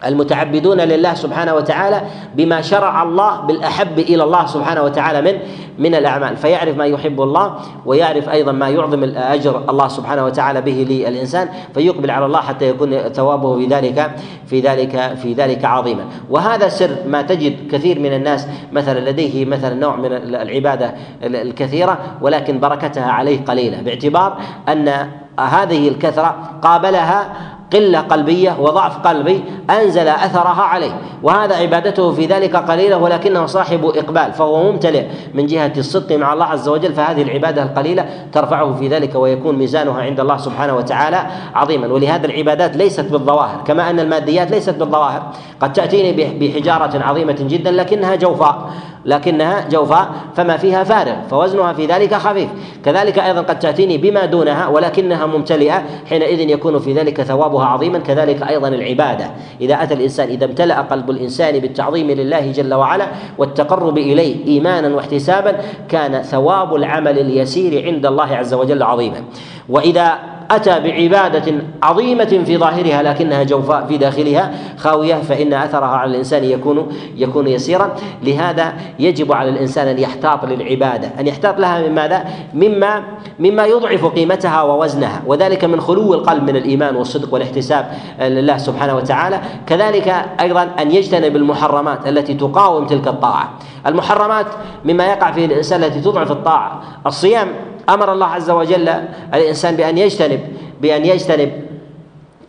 [0.06, 2.02] المتعبدون لله سبحانه وتعالى
[2.36, 5.40] بما شرع الله بالأحب إلى الله سبحانه وتعالى من
[5.80, 6.38] من الأعمال.
[6.38, 12.12] فيعرف ما يحب الله ويعرف أيضا ما يعظم الأجر الله سبحانه وتعالى به للإنسان فيقبل
[12.12, 14.12] على الله حتى يكون ثوابه في ذلك
[14.46, 16.06] في ذلك في ذلك عظيما.
[16.30, 22.60] وهذا سر ما تجد كثير من الناس مثلا لديه مثلا نوع من العبادة الكثيرة ولكن
[22.60, 24.38] بركتها عليه قليله باعتبار
[24.70, 25.08] أن
[25.40, 27.34] هذه الكثرة قابلها
[27.74, 30.92] قلة قلبية وضعف قلبي أنزل أثرها عليه
[31.24, 36.46] وهذا عبادته في ذلك قليلة ولكنه صاحب إقبال فهو ممتلئ من جهة الصدق مع الله
[36.46, 41.88] عز وجل فهذه العبادة القليلة ترفعه في ذلك ويكون ميزانها عند الله سبحانه وتعالى عظيما.
[41.88, 45.24] ولهذا العبادات ليست بالظواهر كما أن الماديات ليست بالظواهر.
[45.62, 48.70] قد تأتيني بحجارة عظيمة جدا لكنها جوفاء.
[49.06, 52.50] لكنها جوفاء فما فيها فارغ فوزنها في ذلك خفيف.
[52.86, 58.44] كذلك أيضا قد تأتيني بما دونها ولكنها ممتلئة حينئذ يكون في ذلك ثوابها عظيما كذلك
[58.44, 59.32] أيضا العبادة.
[59.62, 65.56] إذا أتى الإنسان إذا امتلأ قلب الإنسان بالتعظيم لله جل وعلا والتقرب إليه ايمانا واحتسابا
[65.90, 69.24] كان ثواب العمل اليسير عند الله عز وجل عظيما.
[69.70, 76.44] وإذا أتى بعبادة عظيمة في ظاهرها لكنها جوفاء في داخلها خاوية فإن أثرها على الإنسان
[76.44, 77.96] يكون يكون يسيرا.
[78.24, 81.12] لهذا يجب على الإنسان أن يحتاط للعبادة.
[81.20, 83.04] أن يحتاط لها من ماذا؟ مما
[83.40, 85.22] مما يضعف قيمتها ووزنها.
[85.26, 89.42] وذلك من خلو القلب من الإيمان والصدق والاحتساب لله سبحانه وتعالى.
[89.68, 93.50] كذلك أيضا أن يجتنب المحرمات التي تقاوم تلك الطاعة.
[93.88, 94.46] المحرمات
[94.86, 96.82] مما يقع في الإنسان التي تضعف الطاعة.
[97.06, 97.48] الصيام
[97.89, 98.89] أمر الله عز وجل
[99.34, 100.39] الإنسان بأن يجتنب
[100.82, 101.52] بأن يجتنب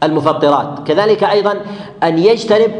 [0.03, 0.87] المفطرات.
[0.87, 1.55] كذلك أيضا
[2.03, 2.73] أن يجتنب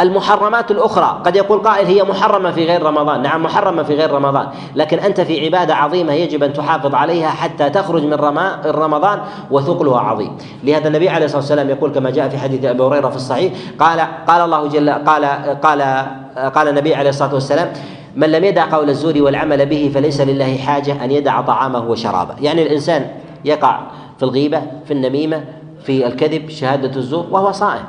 [0.00, 1.20] المحرمات الأخرى.
[1.24, 3.22] قد يقول قائل هي محرمة في غير رمضان.
[3.22, 4.46] نعم محرمة في غير رمضان.
[4.74, 8.14] لكن أنت في عبادة عظيمة يجب أن تحافظ عليها حتى تخرج من
[8.66, 9.20] رمضان
[9.50, 10.38] وثقلها عظيم.
[10.64, 14.00] لهذا النبي عليه الصلاة والسلام يقول كما جاء في حديث أبي هريرة في الصحيح قال
[14.26, 15.24] قال الله جل قال
[15.62, 16.06] قال
[16.54, 17.72] قال النبي عليه الصلاة والسلام
[18.16, 22.34] من لم يدع قول الزور والعمل به فليس لله حاجة أن يدع طعامه وشرابه.
[22.40, 23.06] يعني الإنسان
[23.44, 23.80] يقع
[24.18, 25.44] في الغيبة في النميمة
[25.82, 27.84] في الكذب شهادة الزور وهو صائم.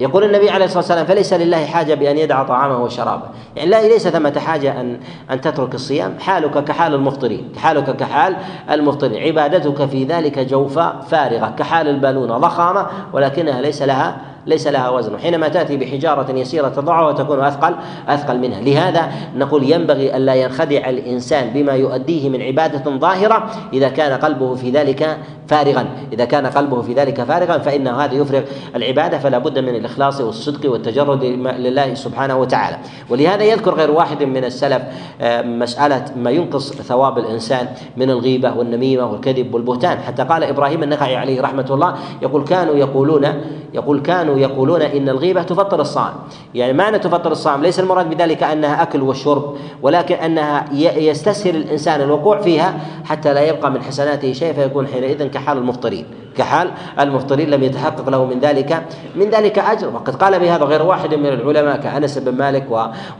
[0.00, 3.22] يقول النبي عليه الصلاة والسلام فليس لله حاجة بأن يدع طعامه وشرابه،
[3.56, 5.00] يعني لا ليس ثمة حاجة أن
[5.30, 8.36] أن تترك الصيام، حالك كحال المفطرين، حالك كحال
[8.70, 15.18] المفطرين، عبادتك في ذلك جوفاء فارغة كحال البالونة ضخامة ولكنها ليس لها ليس لها وزن.
[15.18, 17.74] حينما تأتي بحجارة يسيرة تضعها تكون أثقل
[18.08, 18.60] أثقل منها.
[18.60, 24.70] لهذا نقول ينبغي ألا ينخدع الإنسان بما يؤديه من عبادة ظاهرة إذا كان قلبه في
[24.70, 25.86] ذلك فارغا.
[26.12, 28.42] إذا كان قلبه في ذلك فارغا فإن هذا يفرغ
[28.76, 31.24] العبادة فلا بد من الإخلاص والصدق والتجرد
[31.58, 32.76] لله سبحانه وتعالى.
[33.10, 34.82] ولهذا يذكر غير واحد من السلف
[35.20, 39.98] آه، مسألة ما ينقص ثواب الإنسان من الغيبة والنميمة والكذب والبهتان.
[39.98, 43.26] حتى قال إبراهيم النخعي عليه رحمة الله يقول كانوا يقولون
[43.74, 46.14] يقول كانوا كانوا يقولون إن الغيبة تفطر الصائم.
[46.54, 52.40] يعني معنى تفطر الصائم ليس المراد بذلك أنها أكل والشرب ولكن أنها يستسهل الإنسان الوقوع
[52.40, 56.06] فيها حتى لا يبقى من حسناته شيء فيكون حينئذ كحال المفطرين.
[56.36, 58.82] كحال المفطرين لم يتحقق له من ذلك
[59.16, 59.88] من ذلك أجر.
[59.88, 62.66] وقد قال بهذا غير واحد من العلماء كأنس بن مالك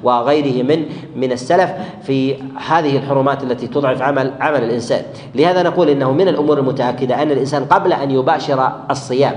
[0.03, 1.71] وغيره من من السلف
[2.03, 2.35] في
[2.69, 5.03] هذه الحرمات التي تضعف عمل عمل الإنسان.
[5.35, 9.37] لهذا نقول إنه من الأمور المتأكدة أن الإنسان قبل أن يباشر الصيام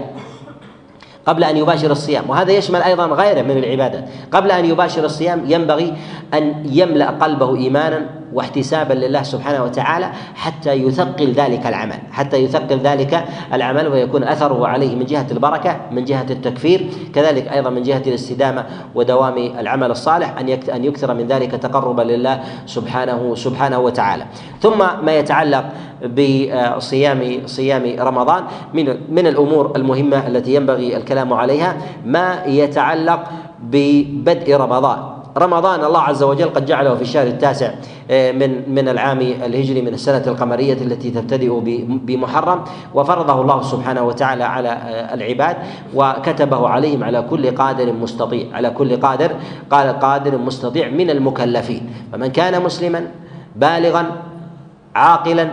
[1.26, 2.30] قبل أن يباشر الصيام.
[2.30, 5.94] وهذا يشمل أيضا غيره من العبادات قبل أن يباشر الصيام ينبغي
[6.34, 13.26] أن يملأ قلبه ايمانا واحتسابا لله سبحانه وتعالى حتى يثقل ذلك العمل حتى يثقل ذلك
[13.54, 18.66] العمل ويكون أثره عليه من جهة البركة من جهة التكفير كذلك أيضا من جهة الاستدامة
[18.96, 24.26] ودوام العمل الصالح أن أن يكثر من ذلك تقربا لله سبحانه سبحانه وتعالى.
[24.62, 25.66] ثم ما يتعلق
[26.04, 28.44] بصيام صيام رمضان
[28.74, 33.24] من من الأمور المهمة التي ينبغي الكلام عليها ما يتعلق
[33.64, 35.15] ببدء رمضان.
[35.38, 37.72] رمضان الله عز وجل قد جعله في الشهر التاسع
[38.12, 42.64] آه، من من العام الهجري من السنة القمرية التي تبتدئ بمحرم.
[42.94, 45.58] وفرضه الله سبحانه وتعالى على آه، العباد
[45.94, 49.32] وكتبه عليهم على كل قادر مستطيع على كل قادر
[49.72, 51.90] قال قادر مستطيع من المكلفين.
[52.12, 53.08] فمن كان مسلما
[53.56, 54.06] بالغا
[54.96, 55.50] عاقلا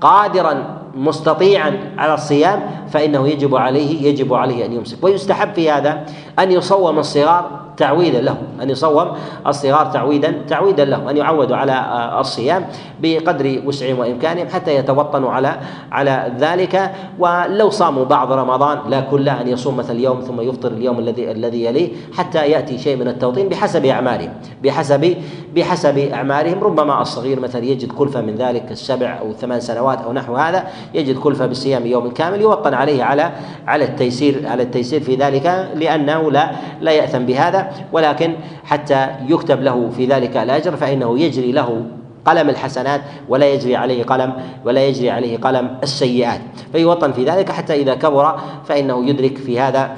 [0.00, 5.04] قادرا مستطيعا على الصيام فإنه يجب عليه يجب عليه أن يمسك.
[5.04, 6.04] ويستحب في هذا
[6.38, 9.08] أن يصوم الصغار تعويدا له أن يصوم
[9.46, 12.66] الصغار تعويدا تعويدا له أن يعودوا على آه، الصيام
[13.02, 15.56] بقدر وسعهم وإمكانهم حتى يتوطنوا على
[15.92, 16.92] على ذلك.
[17.18, 21.64] ولو صاموا بعض رمضان لا كله أن يصوم مثلا اليوم ثم يفطر اليوم الذي الذي
[21.64, 24.30] يليه حتى يأتي شيء من التوطين بحسب أعمارهم
[24.62, 25.16] بحسب
[25.54, 26.64] بحسب أعمارهم.
[26.64, 30.64] ربما الصغير مثلا يجد كلفة من ذلك السبع أو ثمان سنوات أو نحو هذا
[30.94, 33.32] يجد كلفة بصيام يوم كامل يوطن عليه على
[33.66, 37.71] على التيسير على التيسير في ذلك لأنه لا لا يأثم بهذا.
[37.92, 41.84] ولكن حتى يكتب له في ذلك الأجر فإنه يجري له
[42.24, 44.32] قلم الحسنات ولا يجري عليه قلم
[44.64, 46.40] ولا يجري عليه قلم السيئات.
[46.72, 49.90] فيوطن في ذلك حتى إذا كبر فإنه يدرك في هذا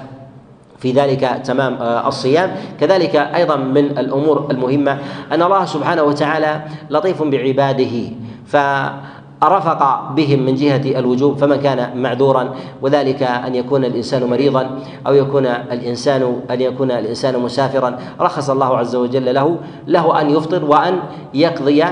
[0.78, 2.56] في ذلك تمام آه، الصيام.
[2.80, 4.98] كذلك أيضا من الأمور المهمة
[5.32, 8.10] أن الله سبحانه وتعالى لطيف بعباده.
[8.46, 8.56] ف
[9.44, 14.70] رفق بهم من جهة الوجوب فمن كان معذورا وذلك أن يكون الإنسان مريضا
[15.06, 17.98] أو يكون الإنسان أن يكون الإنسان مسافرا.
[18.20, 20.98] رخص الله عز وجل له له أن يفطر وأن
[21.34, 21.84] يقضي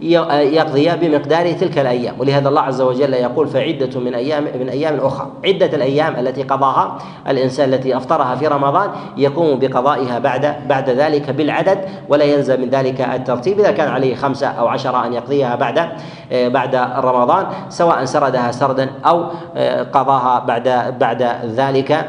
[0.00, 2.14] يقضي بمقدار تلك الأيام.
[2.18, 5.26] ولهذا الله عز وجل يقول فعدة من أيام من أيام أخرى.
[5.44, 11.78] عدة الأيام التي قضاها الإنسان التي أفطرها في رمضان يقوم بقضائها بعد بعد ذلك بالعدد
[12.08, 13.60] ولا ينزل من ذلك الترتيب.
[13.60, 15.88] إذا كان عليه خمسة أو عشرة أن يقضيها بعد
[16.32, 19.24] بعد رمضان سواء سردها سردا أو
[19.92, 22.08] قضاها بعد بعد ذلك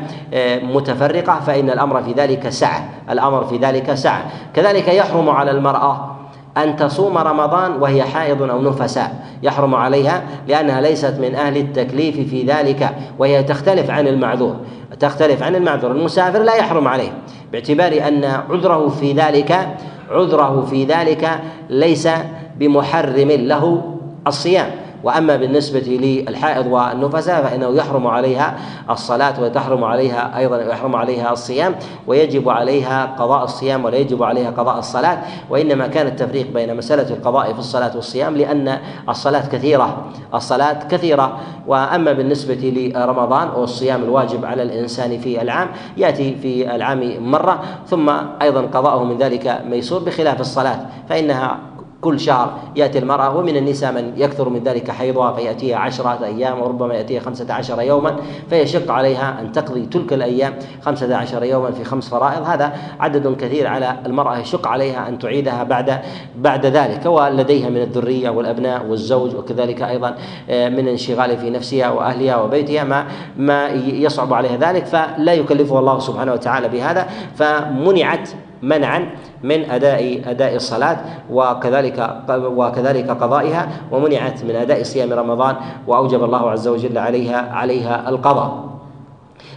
[0.63, 2.89] متفرقة فإن الأمر في ذلك سعة.
[3.09, 4.25] الأمر في ذلك سعة.
[4.53, 6.14] كذلك يحرم على المرأة
[6.57, 9.25] أن تصوم رمضان وهي حائض أو نفساء.
[9.43, 12.89] يحرم عليها لأنها ليست من أهل التكليف في ذلك
[13.19, 14.55] وهي تختلف عن المعذور.
[14.99, 15.91] تختلف عن المعذور.
[15.91, 17.11] المسافر لا يحرم عليه
[17.51, 19.67] باعتبار أن عذره في ذلك
[20.11, 21.39] عذره في ذلك
[21.69, 22.09] ليس
[22.57, 23.81] بمحرم له
[24.27, 24.84] الصيام.
[25.05, 28.57] وأما بالنسبة للحائض والنفساء فإنه يحرم عليها
[28.89, 31.75] الصلاة وتحرم عليها أيضا يحرم عليها الصيام
[32.07, 35.17] ويجب عليها قضاء الصيام ولا يجب عليها قضاء الصلاة
[35.49, 38.77] وإنما كان التفريق بين مسألة القضاء في الصلاة والصيام لأن
[39.09, 41.39] الصلاة كثيرة الصلاة كثيرة.
[41.67, 48.09] وأما بالنسبة لرمضان والصيام الواجب على الإنسان في العام يأتي في العام مرة ثم
[48.41, 54.13] أيضا قضاءه من ذلك ميسور بخلاف الصلاة فإنها كل شهر يأتي المرأة ومن النساء من
[54.17, 58.15] يكثر من ذلك حيضها فيأتيها عشرة أيام وربما يأتيها خمسة عشر يوما
[58.49, 62.43] فيشق عليها أن تقضي تلك الأيام خمسة عشر يوما في خمس فرائض.
[62.43, 65.99] هذا عدد كثير على المرأة يشق عليها أن تعيدها بعد
[66.37, 70.15] بعد ذلك ولديها من الذرية والأبناء والزوج وكذلك أيضا
[70.49, 73.05] آه، من انشغال في نفسها وأهلها وبيتها ما
[73.37, 77.07] ما يصعب عليها ذلك فلا يكلفها الله سبحانه وتعالى بهذا.
[77.35, 78.29] فمنعت
[78.61, 79.09] منعا
[79.43, 80.97] من اداء أداء الصلاة
[81.31, 85.55] وكذلك وكذلك قضائها ومنعت من أداء صيام رمضان
[85.87, 88.65] وأوجب الله عز وجل عليها عليها القضاء.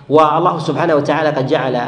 [0.09, 1.81] والله سبحانه وتعالى قد جعل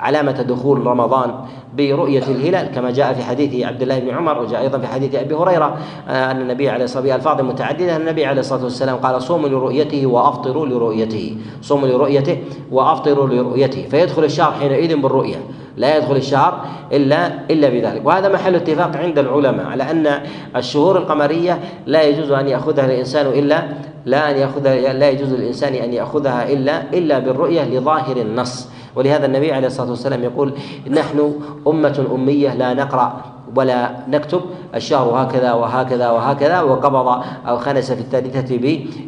[0.00, 1.34] علامة دخول رمضان
[1.76, 5.34] برؤية الهلال كما جاء في حديث عبد الله بن عمر وجاء أيضا في حديث أبي
[5.34, 5.76] هريرة
[6.08, 9.48] آه، أن النبي عليه الصلاة والسلام ألفاظ متعددة أن النبي عليه الصلاة والسلام قال صوموا
[9.48, 11.36] لرؤيته وأفطروا لرؤيته.
[11.62, 12.38] صوموا لرؤيته
[12.72, 13.86] وأفطروا لرؤيته.
[13.90, 15.36] فيدخل الشهر حينئذ بالرؤية.
[15.76, 18.06] لا يدخل الشهر الا إلا بذلك.
[18.06, 20.20] وهذا محل اتفاق عند العلماء على أن
[20.56, 23.62] الشهور القمرية لا يجوز أن يأخذها الإنسان الا
[24.04, 28.68] لا أن ياخذها لا يجوز للإنسان أن يأخذها الا إلا بالرؤية لظاهر النص.
[28.94, 30.52] ولهذا النبي عليه الصلاة والسلام يقول
[30.90, 34.40] نحن أمة أمية لا نقرأ ولا نكتب
[34.74, 38.56] الشهر هكذا وهكذا وهكذا وقبض أو خنس في الثالثه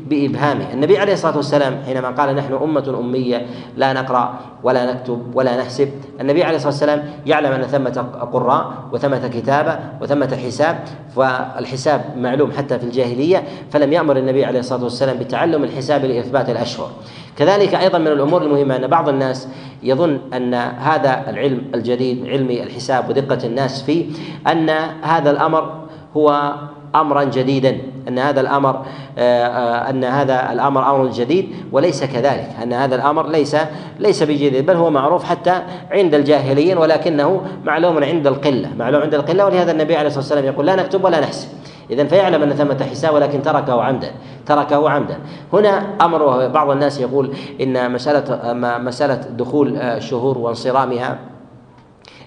[0.09, 0.73] بإبهامه.
[0.73, 5.89] النبي عليه الصلاة والسلام حينما قال نحن أمة أمية لا نقرأ ولا نكتب ولا نحسب
[6.21, 8.01] النبي عليه الصلاة والسلام يعلم أن ثمة
[8.33, 10.85] قراء وثمة كتابة وثمة حساب
[11.17, 16.91] والحساب معلوم حتى في الجاهلية فلم يأمر النبي عليه الصلاة والسلام بتعلم الحساب لإثبات الأشهر.
[17.39, 19.49] كذلك أيضا من الأمور المهمة أن بعض الناس
[19.83, 24.07] يظن أن هذا العلم الجديد علم الحساب ودقة الناس فيه
[24.53, 24.71] أن
[25.03, 25.85] هذا الأمر
[26.17, 26.55] هو
[26.95, 28.87] امرا جديدا أن هذا الأمر
[29.19, 33.57] آه، أن هذا الأمر أمر جديد وليس كذلك أن هذا الأمر ليس
[33.99, 39.45] ليس بجديد بل هو معروف حتى عند الجاهليين ولكنه معلوم عند القلة معلوم عند القلة
[39.45, 41.49] ولهذا النبي عليه الصلاة والسلام يقول لا نكتب ولا نحسب.
[41.91, 44.11] إذا فيعلم أن ثمة حساب ولكن تركه عمدا
[44.47, 45.19] تركه عمدا.
[45.53, 51.19] هنا أمر بعض الناس يقول إن مسألة مسألة دخول الشهور وانصرامها.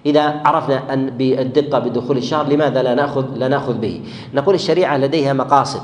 [0.05, 4.01] إذا عرفنا أن بالدقة بدخول الشهر لماذا لا نأخذ لا نأخذ به؟
[4.33, 5.81] نقول الشريعة لديها مقاصد.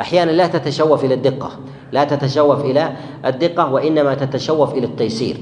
[0.00, 1.50] أحيانا لا تتشوف إلى الدقة
[1.92, 2.92] لا تتشوف إلى
[3.26, 5.36] الدقة وإنما تتشوف إلى التيسير.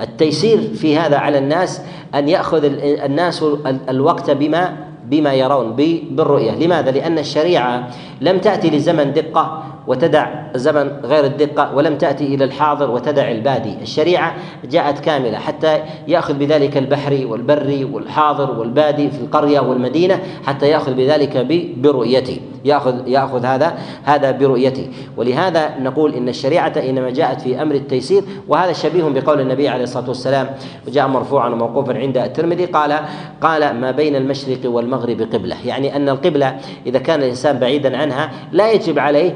[0.00, 1.82] التيسير في هذا على الناس
[2.14, 3.44] أن يأخذ الناس
[3.88, 5.72] الوقت بما بما يرون
[6.10, 7.90] بالرؤية لماذا؟ لأن الشريعة
[8.20, 13.74] لم تأتي لزمن دقة وتدع زمن غير الدقة ولم تأتي إلى الحاضر وتدع البادي.
[13.82, 14.34] الشريعة
[14.64, 21.46] جاءت كاملة حتى يأخذ بذلك البحري والبري والحاضر والبادي في القرية والمدينة حتى يأخذ بذلك
[21.76, 22.40] برؤيته.
[22.64, 24.88] يأخذ يأخذ هذا هذا برؤيته.
[25.16, 30.08] ولهذا نقول إن الشريعة إنما جاءت في أمر التيسير وهذا شبيه بقول النبي عليه الصلاة
[30.08, 30.50] والسلام
[30.88, 33.00] وجاء مرفوعا وموقوفا عند الترمذي قال
[33.40, 35.56] قال ما بين المشرق والمغرب قبلة.
[35.66, 39.34] يعني أن القبلة إذا كان الإنسان بعيدا عنها لا يجب عليه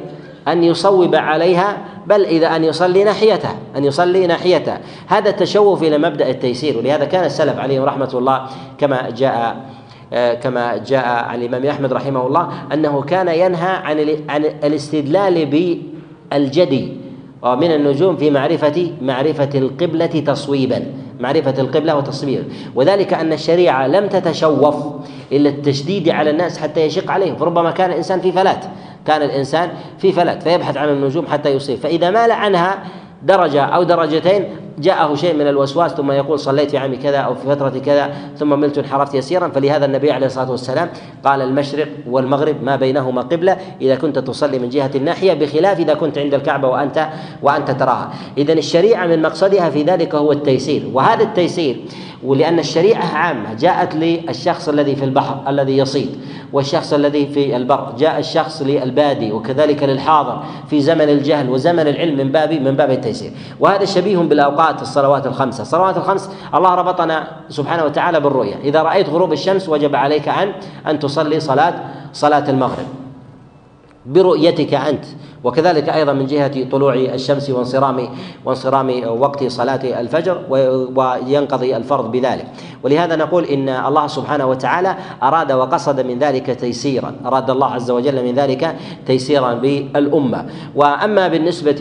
[0.48, 4.80] أن يصوب عليها بل إذا أن يصلي ناحيتها أن يصلي ناحيتها.
[5.06, 8.46] هذا التشوف إلى مبدأ التيسير ولهذا كان السلف عليهم رحمة الله
[8.78, 9.56] كما جاء
[10.12, 16.92] آه، كما جاء عن الإمام أحمد رحمه الله أنه كان ينهى عن عن الاستدلال بالجدي
[17.42, 20.86] ومن النجوم في معرفة معرفة القبلة تصويبا
[21.20, 22.44] معرفة القبلة وتصويبا.
[22.74, 24.76] وذلك أن الشريعة لم تتشوف
[25.32, 28.64] إلا التشديد على الناس حتى يشق عليهم فربما كان الإنسان في فلات.
[29.06, 31.78] كان الإنسان في فلات فيبحث عن النجوم حتى يصيب.
[31.78, 32.84] فإذا مال عنها
[33.22, 37.46] درجة أو درجتين جاءه شيء من الوسواس ثم يقول صليت في عام كذا أو في
[37.46, 40.88] فترة كذا ثم ملت انحرفت يسيرا فلهذا النبي عليه الصلاة والسلام
[41.24, 46.18] قال المشرق والمغرب ما بينهما قبلة إذا كنت تصلي من جهة الناحية بخلاف إذا كنت
[46.18, 47.08] عند الكعبة وأنت
[47.42, 48.12] وأنت تراها.
[48.38, 50.90] إذا الشريعة من مقصدها في ذلك هو التيسير.
[50.92, 51.76] وهذا التيسير
[52.24, 56.08] ولأن الشريعة عامة جاءت للشخص الذي في البحر الذي يصيد
[56.52, 62.32] والشخص الذي في البر جاء الشخص للبادي وكذلك للحاضر في زمن الجهل وزمن العلم من
[62.32, 63.32] باب من باب التيسير.
[63.60, 65.62] وهذا شبيه بالأوقات الصلوات الخمسة.
[65.62, 70.52] الصلوات الخمس الله ربطنا سبحانه وتعالى بالرؤية إذا رأيت غروب الشمس وجب عليك أن
[70.86, 71.74] أن تصلي صلاة
[72.12, 72.86] صلاة المغرب.
[74.06, 75.04] برؤيتك أنت.
[75.44, 78.08] وكذلك أيضا من جهة طلوع الشمس وانصرام
[78.44, 82.46] وانصرام وقت صلاة الفجر وينقضي الفرض بذلك.
[82.82, 87.12] ولهذا نقول إن الله سبحانه وتعالى أراد وقصد من ذلك تيسيرا.
[87.26, 91.80] أراد الله عز وجل من ذلك تيسيرا بالامه وأما بالنسبة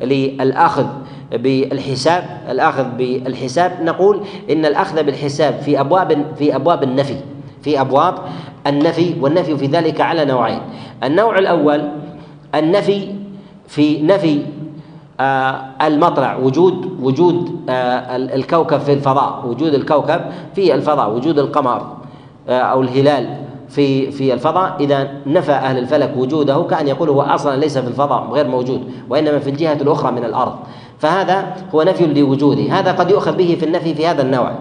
[0.00, 0.86] للأخذ
[1.32, 3.72] بالحساب الأخذ بالحساب.
[3.82, 4.20] نقول
[4.50, 7.16] إن الأخذ بالحساب في أبواب في أبواب النفي
[7.62, 8.14] في أبواب
[8.66, 10.60] النفي والنفي في ذلك على نوعين.
[11.04, 11.88] النوع الأول
[12.54, 13.08] النفي
[13.68, 14.42] في نفي
[15.20, 20.20] آه المطلع وجود وجود آه الكوكب في الفضاء وجود الكوكب
[20.54, 21.96] في الفضاء وجود القمر
[22.48, 23.36] آه أو الهلال
[23.68, 24.76] في في الفضاء.
[24.80, 29.38] إذا نفى أهل الفلك وجوده كأن يقول هو أصلا ليس في الفضاء غير موجود وإنما
[29.38, 30.54] في الجهة الأخرى من الأرض.
[31.02, 34.52] فهذا هو نفي لوجوده هذا قد يؤخذ به في النفي في هذا النوع.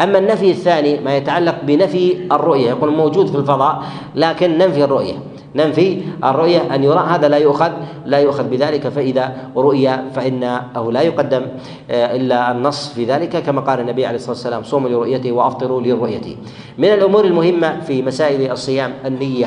[0.00, 3.82] أما النفي الثاني ما يتعلق بنفي الرؤية يقول موجود في الفضاء
[4.14, 5.14] لكن ننفي الرؤية.
[5.54, 7.70] ننفي الرؤية أن يرى هذا لا يؤخذ
[8.06, 11.42] لا يؤخذ بذلك فإذا رؤي فإنه لا يقدم
[11.90, 13.36] آه، إلا النص في ذلك.
[13.36, 16.36] كما قال النبي عليه الصلاة والسلام صوموا لرؤيته وأفطروا لرؤيته
[16.78, 19.46] من الأمور المهمة في مسائل الصيام النية.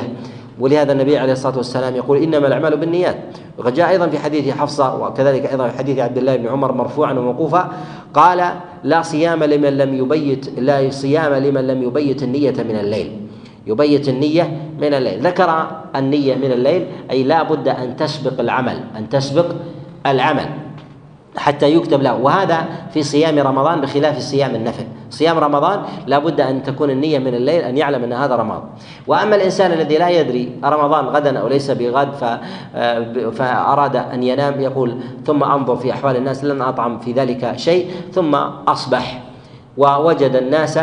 [0.60, 3.16] ولهذا النبي عليه الصلاة والسلام يقول إنما الأعمال بالنيات.
[3.58, 7.12] وقد جاء أيضا في حديث حفصة وكذلك أيضا في حديث عبد الله بن عمر مرفوعا
[7.12, 7.72] وموقوفا.
[8.14, 8.50] قال
[8.84, 13.20] لا صيام لمن لم يبيت لا صيام لمن لم يبيت النية من الليل.
[13.66, 15.26] يبيت النية من الليل.
[15.26, 19.46] ذكر النية من الليل أي لا بد أن تسبق العمل أن تسبق
[20.06, 20.63] العمل.
[21.36, 22.14] حتى يكتب له.
[22.14, 24.84] وهذا في صيام رمضان بخلاف صيام النفل.
[25.10, 28.62] صيام رمضان لابد أن تكون النية من الليل أن يعلم أن هذا رمضان.
[29.06, 32.08] وأما الإنسان الذي لا يدري رمضان غدا أو ليس بغد
[33.32, 37.90] فأراد أن ينام يقول ثم أنظر في أحوال الناس لن أطعم في ذلك شيء.
[38.12, 38.34] ثم
[38.68, 39.22] أصبح.
[39.76, 40.78] ووجد الناس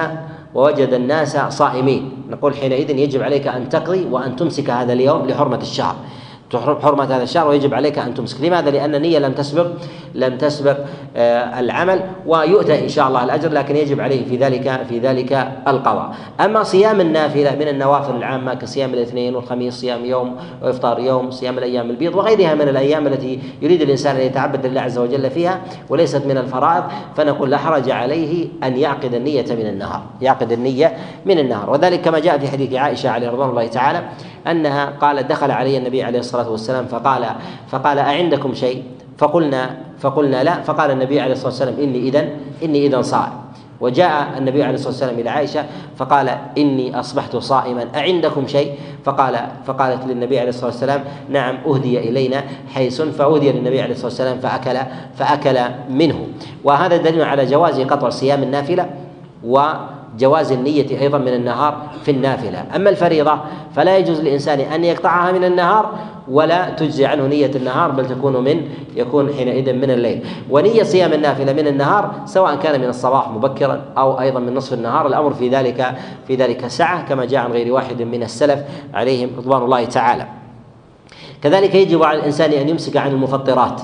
[0.55, 2.11] ووجد الناس صائمين.
[2.29, 5.95] نقول حينئذ يجب عليك أن تقضي وأن تمسك هذا اليوم لحرمة الشهر.
[6.59, 8.41] حرمة هذا الشهر ويجب عليك أن تمسك.
[8.41, 9.67] لماذا؟ لأن النية لم تسبق
[10.15, 10.77] لم تسبق
[11.17, 16.15] آه، العمل ويؤتى إن شاء الله الأجر لكن يجب عليه في ذلك في ذلك القضاء.
[16.39, 21.89] أما صيام النافلة من النوافل العامة كصيام الاثنين والخميس صيام يوم وإفطار يوم صيام الأيام
[21.89, 26.37] البيض وغيرها من الأيام التي يريد الإنسان أن يتعبد لله عز وجل فيها وليست من
[26.37, 26.83] الفرائض
[27.15, 31.69] فنقول لا حرج عليه أن يعقد النية من النهار يعقد النية من النهار.
[31.69, 34.03] وذلك كما جاء في حديث عائشة عليه رضوان الله تعالى
[34.47, 37.25] أنها قالت دخل علي النبي عليه الصلاة والسلام فقال
[37.67, 38.83] فقال أعندكم شيء؟
[39.17, 40.61] فقلنا فقلنا لا.
[40.61, 42.27] فقال النبي عليه الصلاة والسلام إني إذا
[42.63, 43.31] إني إذا صائم.
[43.81, 45.65] وجاء النبي عليه الصلاة والسلام إلى عائشة
[45.97, 47.87] فقال إني أصبحت صائما.
[47.95, 53.91] أعندكم شيء؟ فقال فقالت للنبي عليه الصلاة والسلام نعم أهدي إلينا حيث فأهدي للنبي عليه
[53.91, 54.79] الصلاة والسلام فأكل
[55.15, 56.27] فأكل منه.
[56.63, 58.89] وهذا دليل على جواز قطع صيام النافلة
[59.43, 59.61] و
[60.19, 62.65] جواز النية أيضا من النهار في النافلة.
[62.75, 63.39] أما الفريضة
[63.75, 65.93] فلا يجوز للإنسان أن يقطعها من النهار
[66.27, 68.61] ولا تجزي عنه نية النهار بل تكون من
[68.95, 70.25] يكون حينئذ من الليل.
[70.49, 75.07] ونية صيام النافلة من النهار سواء كان من الصباح مبكرا أو أيضا من نصف النهار
[75.07, 75.95] الأمر في ذلك
[76.27, 78.59] في ذلك سعة كما جاء عن غير واحد من السلف
[78.93, 80.27] عليهم رضوان الله تعالى.
[81.41, 83.81] كذلك يجب على الإنسان أن يمسك عن المفطرات.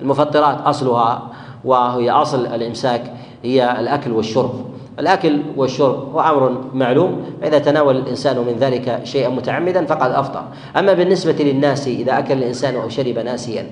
[0.00, 1.22] المفطرات أصلها
[1.64, 3.12] وهي أصل الإمساك
[3.42, 4.73] هي الأكل والشرب.
[4.98, 7.24] الأكل والشرب هو أمر معلوم.
[7.40, 10.44] فإذا تناول الإنسان من ذلك شيئا متعمدا فقد أفطر.
[10.76, 13.66] أما بالنسبة للناس إذا أكل الإنسان أو شرب ناسيا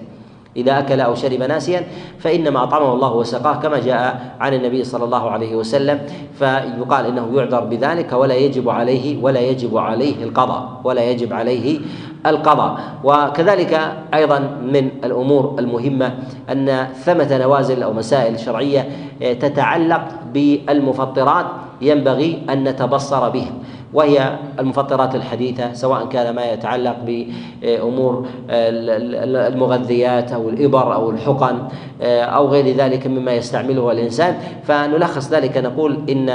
[0.56, 1.86] إذا أكل أو شرب ناسيا
[2.18, 6.00] فإنما أطعمه الله وسقاه كما جاء عن النبي صلى الله عليه وسلم
[6.38, 11.80] فيقال إنه يعذر بذلك ولا يجب عليه ولا يجب عليه القضاء ولا يجب عليه
[12.26, 12.80] القضاء.
[13.04, 13.80] وكذلك
[14.14, 16.14] أيضا من الأمور المهمة
[16.50, 18.88] أن ثمة نوازل أو مسائل شرعية
[19.20, 21.46] تتعلق بالمفطرات
[21.80, 23.52] ينبغي أن نتبصر بها
[23.92, 31.58] وهي المفطرات الحديثة سواء كان ما يتعلق بأمور المغذيات أو الإبر أو الحقن
[32.02, 34.36] أو غير ذلك مما يستعمله الإنسان.
[34.64, 36.28] فنلخص ذلك نقول إن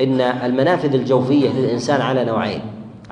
[0.00, 2.60] إن المنافذ الجوفية للإنسان على نوعين.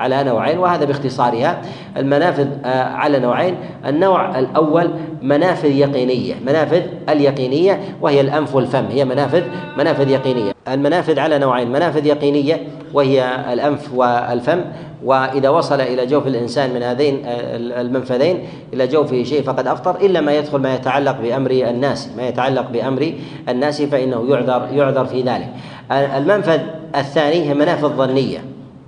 [0.00, 1.62] على نوعين وهذا باختصارها.
[1.96, 3.54] المنافذ آه، على نوعين.
[3.86, 4.90] النوع الأول
[5.22, 8.86] منافذ يقينية منافذ اليقينية وهي الأنف والفم.
[8.90, 9.42] هي منافذ
[9.78, 10.52] منافذ يقينية.
[10.68, 12.60] المنافذ على نوعين منافذ يقينية
[12.94, 14.60] وهي الأنف والفم.
[15.04, 18.38] وإذا وصل إلى جوف الإنسان من هذين آه، المنفذين
[18.72, 23.12] إلى جوفه شيء فقد أفطر إلا ما يدخل ما يتعلق بأمر الناس ما يتعلق بأمر
[23.48, 25.48] الناس فإنه يعذر يعذر في ذلك.
[25.92, 26.60] المنفذ
[26.96, 28.44] الثاني هي منافذ ظنية.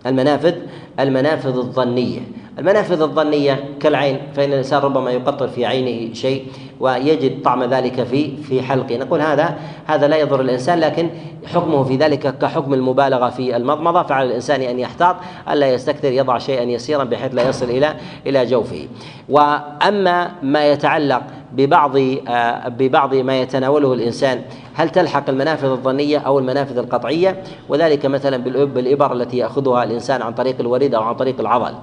[0.07, 0.55] المنافذ
[1.01, 2.21] المنافذ الظنية.
[2.59, 6.45] المنافذ الظنية كالعين فإن الإنسان ربما يقطر في عينه شيء
[6.81, 8.97] ويجد طعم ذلك في في حلقه.
[8.97, 11.09] نقول هذا هذا لا يضر الإنسان لكن
[11.55, 14.03] حكمه في ذلك كحكم المبالغة في المضمضة.
[14.03, 15.17] فعلى الإنسان أن يحتاط
[15.51, 17.95] ألا يستكثر يضع شيئا يسيرا بحيث لا يصل إلى
[18.27, 18.89] إلى جوفه.
[19.29, 21.23] وأما ما يتعلق
[21.53, 21.97] ببعض
[22.29, 24.43] آه، ببعض ما يتناوله الإنسان
[24.75, 30.57] هل تلحق المنافذ الظنية أو المنافذ القطعية؟ وذلك مثلا بالإبر التي يأخذها الإنسان عن طريق
[30.61, 31.75] الوريد أو عن طريق العضل.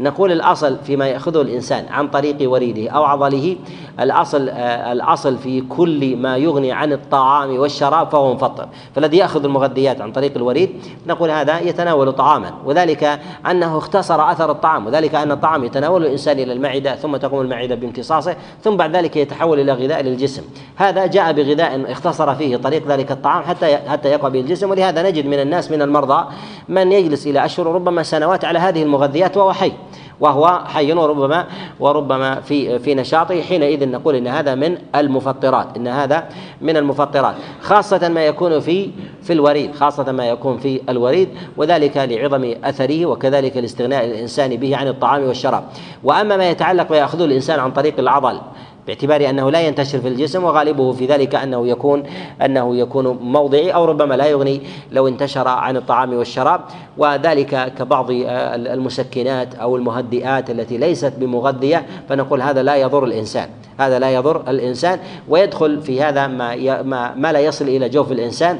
[0.00, 3.56] نقول الأصل فيما يأخذه الإنسان عن طريق وريده أو عضله
[4.00, 8.68] الأصل آه، الأصل في كل ما يغني عن الطعام والشراب فهو مفطر.
[8.94, 10.70] فالذي يأخذ المغذيات عن طريق الوريد
[11.06, 12.52] نقول هذا يتناول طعاما.
[12.64, 13.20] وذلك
[13.50, 14.86] أنه اختصر أثر الطعام.
[14.86, 19.60] وذلك أن الطعام يتناول الإنسان إلى المعدة ثم تقوم المعدة بامتصاصه ثم بعد ذلك يتحول
[19.60, 20.42] إلى غذاء للجسم.
[20.76, 25.26] هذا جاء بغذاء اختصر فيه طريق ذلك الطعام حتى حتى يقوى به الجسم ولهذا نجد
[25.26, 26.24] من الناس من المرضى
[26.68, 29.72] من يجلس إلى أشهر ربما سنوات على هذه المغذيات وهو حي
[30.20, 31.46] وهو حي وربما
[31.80, 36.28] وربما في في نشاطه حينئذ نقول إن هذا من المفطرات إن هذا
[36.60, 38.90] من المفطرات خاصة ما يكون في
[39.22, 44.88] في الوريد خاصة ما يكون في الوريد وذلك لعظم أثره وكذلك لاستغناء الإنسان به عن
[44.88, 45.64] الطعام والشراب.
[46.04, 48.40] وأما ما يتعلق وياخذه الإنسان عن طريق العضل
[48.88, 52.02] باعتبار أنه لا ينتشر في الجسم وغالبه في ذلك أنه يكون
[52.44, 54.60] أنه يكون موضعي أو ربما لا يغني
[54.92, 56.60] لو انتشر عن الطعام والشراب.
[56.96, 63.48] وذلك كبعض المسكنات أو المهدئات التي ليست بمغذية فنقول هذا لا يضر الإنسان.
[63.78, 68.58] هذا لا يضر الإنسان ويدخل في هذا ما ما, ما لا يصل إلى جوف الإنسان.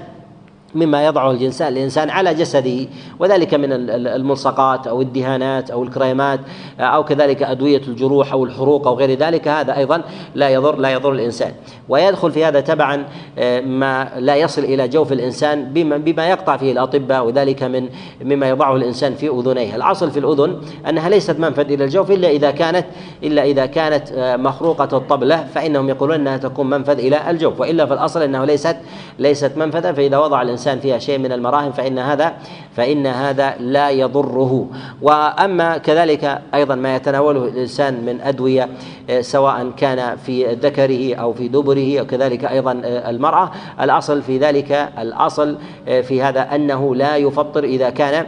[0.75, 2.87] مما يضعه الإنسان الإنسان على جسده.
[3.19, 6.41] وذلك من الملصقات أو الدهانات أو الكريمات
[6.81, 9.49] أو كذلك أدوية الجروح أو الحروق أو غير ذلك.
[9.49, 10.03] هذا أيضا
[10.35, 11.53] لا يضر لا يضر الإنسان.
[11.89, 13.05] ويدخل في هذا تبعا
[13.39, 17.89] آه، ما لا يصل إلى جوف الإنسان بما, بما يقطع فيه الأطباء وذلك من
[18.25, 19.77] مما يضعه الإنسان في أذنيه.
[19.77, 22.87] الأصل في الأذن أنها ليست منفذ إلى الجوف إلا إذا كانت
[23.23, 27.61] إلا إذا كانت آه، مخروقة الطبلة فإنهم يقولون أنها تكون منفذ إلى الجوف.
[27.61, 28.77] وإلا في الأصل أنه ليست
[29.19, 32.33] ليست منفذا فإذا وضع الإنسان الإنسان فيها شيء من المراهم فإن هذا
[32.77, 34.67] فإن هذا لا يضره.
[35.03, 38.69] وأما كذلك أيضا ما يتناوله الإنسان من أدوية
[39.11, 43.51] آه، سواء كان في ذكره أو في دبره وكذلك أيضا آه، المرأة.
[43.81, 48.27] الأصل في ذلك الأصل آه، في هذا أنه لا يفطر إذا كان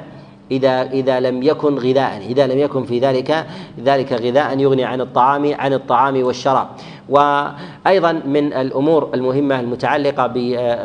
[0.51, 3.47] إذا إذا لم يكن غذاء إذا لم يكن في ذلك
[3.85, 6.69] ذلك غذاء يغني عن الطعام عن الطعام والشراب.
[7.09, 10.27] وأيضا من الأمور المهمة المتعلقة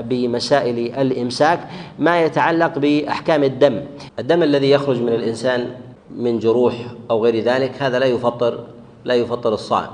[0.02, 1.60] بمسائل الإمساك
[2.00, 3.82] ما يتعلق بأحكام الدم.
[4.20, 5.68] الدم الذي يخرج من الإنسان
[6.18, 6.74] من جروح
[7.12, 8.60] أو غير ذلك هذا لا يفطر
[9.06, 9.92] لا يفطر الصائم.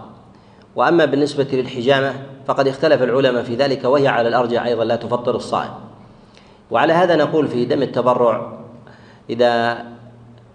[0.75, 2.13] وأما بالنسبة للحجامة
[2.47, 5.71] فقد اختلف العلماء في ذلك وهي على الأرجح أيضا لا تفطر الصائم.
[6.71, 8.60] وعلى هذا نقول في دم التبرع
[9.31, 9.83] إذا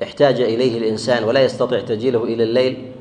[0.02, 2.92] احتاج إليه الإنسان ولا يستطيع تجيله إلى الليل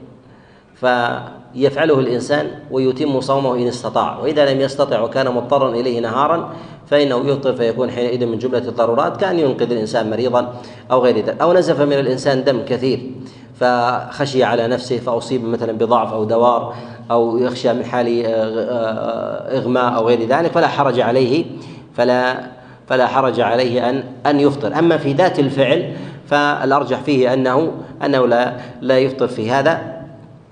[0.76, 4.20] فيفعله الإنسان ويتم صومه إن استطاع.
[4.20, 6.54] وإذا لم يستطع وكان مضطرا إليه نهارا
[6.88, 10.54] فإنه يفطر فيكون حينئذ من جملة الضرورات كأن ينقذ الإنسان مريضا
[10.92, 11.42] أو غير ذلك.
[11.42, 13.12] أو نزف من الإنسان دم كثير
[13.60, 16.76] فخشي على نفسه فأصيب مثلا بضعف أو دوار
[17.12, 21.46] أو يخشى من حال آه، آه، إغماء أو غير ذلك فلا حرج عليه
[21.94, 22.55] فلا
[22.88, 24.80] فلا حرج عليه أن أن يفطر.
[24.80, 25.94] أما في ذات الفعل
[26.28, 27.72] فالأرجح فيه أنه
[28.06, 29.96] أنه لا لا يفطر في هذا.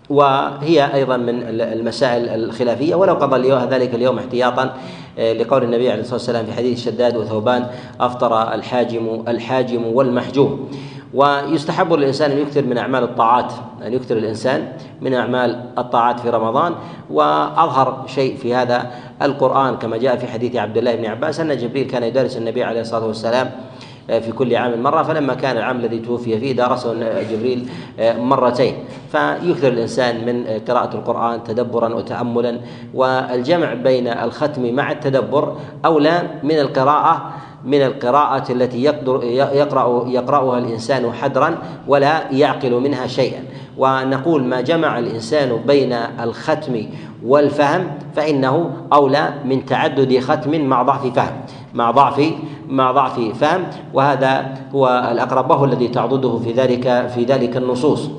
[0.10, 2.96] وهي أيضا من المسائل الخلافية.
[2.96, 4.74] ولو قضى ذلك اليوم احتياطا
[5.20, 7.68] آه، لقول النبي عليه الصلاة والسلام في حديث شداد وثوبان
[8.00, 10.70] أفطر الحاجم الحاجم والمحجوم.
[11.14, 13.54] ويستحب للانسان أن يكثر من أعمال الطاعات
[13.86, 14.68] أن يكثر الإنسان
[15.02, 16.76] من أعمال الطاعات في رمضان.
[17.10, 18.92] وأظهر شيء في هذا
[19.22, 22.82] القرآن كما جاء في حديث عبد الله بن عباس أن جبريل كان يدرس النبي عليه
[22.82, 23.52] الصلاة والسلام
[24.10, 26.94] آه، في كل عام مرة فلما كان العام الذي توفي فيه درسه
[27.32, 28.76] جبريل آه، مرتين.
[29.12, 32.60] فيكثر الإنسان من قراءة القرآن تدبرا وتأملا.
[32.94, 37.34] والجمع بين الختم مع التدبر أولى من القراءة
[37.66, 41.58] من القراءة التي يقدر يقرأ يقرأها الإنسان حدرا
[41.88, 43.44] ولا يعقل منها شيئا.
[43.78, 46.86] ونقول ما جمع الإنسان بين الختم
[47.26, 51.34] والفهم فإنه أولى من تعدد ختم مع ضعف فهم.
[51.74, 52.22] مع ضعف
[52.68, 53.64] مع ضعف فهم.
[53.94, 58.10] وهذا هو الأقرب وهو الذي تعضده في ذلك في ذلك النصوص.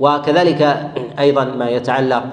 [0.00, 2.24] وكذلك أيضا ما يتعلق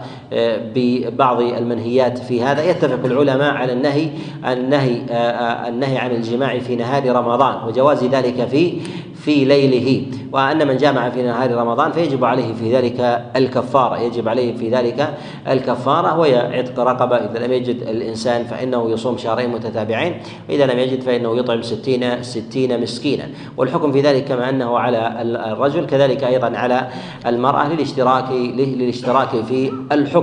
[0.76, 2.64] ببعض المنهيات في هذا.
[2.70, 4.10] يتفق العلماء على النهي
[4.46, 8.74] النهي آه، آه، النهي عن الجماع في نهار رمضان وجواز ذلك في
[9.16, 10.06] في ليله.
[10.32, 15.14] وأن من جامع في نهار رمضان فيجب عليه في ذلك الكفارة يجب عليه في ذلك
[15.48, 17.16] الكفارة وهي عتق رقبة.
[17.16, 22.82] إذا لم يجد الإنسان فإنه يصوم شهرين متتابعين وإذا لم يجد فإنه يطعم ستين ستين
[22.82, 23.30] مسكينا.
[23.58, 25.22] والحكم في ذلك كما أنه على
[25.52, 26.88] الرجل كذلك أيضا على
[27.26, 30.23] المرأة للاشتراك للاشتراك في الحكم.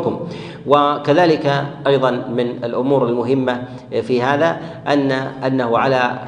[0.67, 3.63] وكذلك أيضا من الأمور المهمة
[4.03, 5.13] في هذا أن
[5.47, 6.19] أنه على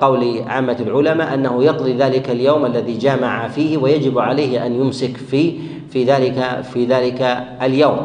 [0.00, 5.58] قول عامة العلماء أنه يقضي ذلك اليوم الذي جامع فيه ويجب عليه أن يمسك في
[5.90, 7.22] في ذلك في ذلك
[7.62, 7.96] اليوم.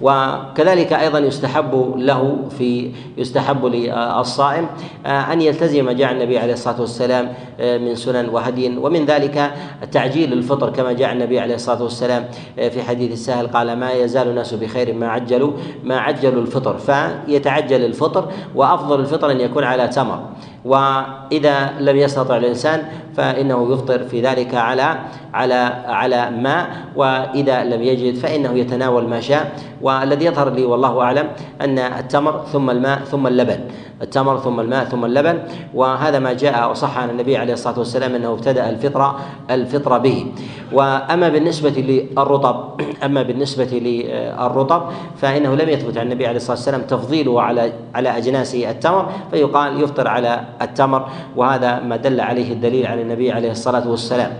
[0.00, 4.66] وكذلك أيضا يستحب له في يستحب للصائم
[5.06, 8.76] آه، أن يلتزم جاء النبي عليه الصلاة والسلام آه، من سنن وهدي.
[8.76, 9.52] ومن ذلك
[9.92, 12.24] تعجيل الفطر كما جاء النبي عليه الصلاة والسلام
[12.58, 15.52] آه، في حديث السهل قال ما يزال الناس بخير ما عجلوا
[15.84, 16.78] ما عجلوا الفطر.
[16.78, 20.22] فيتعجل الفطر وأفضل الفطر أن يكون على تمر.
[20.66, 22.82] وإذا لم يستطع الإنسان
[23.16, 24.98] فإنه يفطر في ذلك على
[25.34, 29.52] على على ماء وإذا لم يجد فإنه يتناول ما شاء.
[29.82, 31.26] والذي يظهر لي والله أعلم
[31.60, 33.60] أن التمر ثم الماء ثم اللبن.
[34.02, 35.38] التمر ثم الماء ثم اللبن.
[35.74, 39.18] وهذا ما جاء وصح عن النبي عليه الصلاة والسلام أنه ابتدأ الفطرة
[39.50, 40.26] الفطرة به.
[40.72, 44.82] وأما بالنسبة للرطب أما بالنسبة للرطب
[45.16, 50.08] فإنه لم يثبت عن النبي عليه الصلاة والسلام تفضيله على على اجناس التمر فيقال يفطر
[50.08, 51.08] على التمر.
[51.36, 54.32] وهذا ما دل عليه الدليل عن النبي عليه الصلاة والسلام.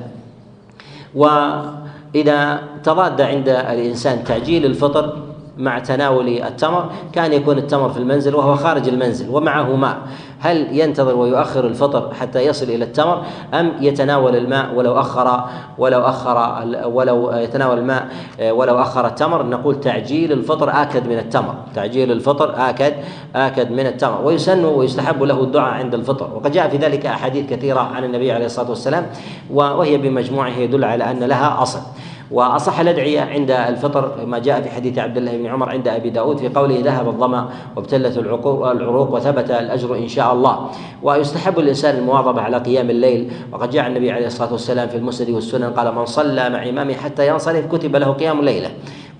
[1.14, 5.25] وإذا تضاد عند الإنسان تعجيل الفطر
[5.58, 9.98] مع تناول التمر كان يكون التمر في المنزل وهو خارج المنزل ومعه ماء
[10.40, 13.22] هل ينتظر ويؤخر الفطر حتى يصل إلى التمر
[13.54, 15.44] أم يتناول الماء ولو أخر
[15.78, 18.08] ولو أخر ولو يتناول الماء
[18.42, 21.54] ولو أخر التمر؟ نقول تعجيل الفطر آكد من التمر.
[21.74, 22.94] تعجيل الفطر آكد
[23.36, 24.20] آكد من التمر.
[24.24, 26.30] ويسن ويستحب له الدعاء عند الفطر.
[26.34, 29.06] وقد جاء في ذلك أحاديث كثيرة عن النبي عليه الصلاة والسلام
[29.50, 31.80] وهي بمجموعها يدل على أن لها أصل.
[32.30, 36.38] وأصح الأدعية عند الفطر ما جاء في حديث عبد الله بن عمر عند أبي داود
[36.38, 40.70] في قوله ذهب الظمأ وابتلت العروق وثبت الأجر إن شاء الله.
[41.02, 43.32] ويستحب الإنسان المواظبة على قيام الليل.
[43.52, 47.28] وقد جاء النبي عليه الصلاة والسلام في المسند والسنن قال من صلى مع إمامه حتى
[47.28, 48.70] ينصرف كتب له قيام ليلة.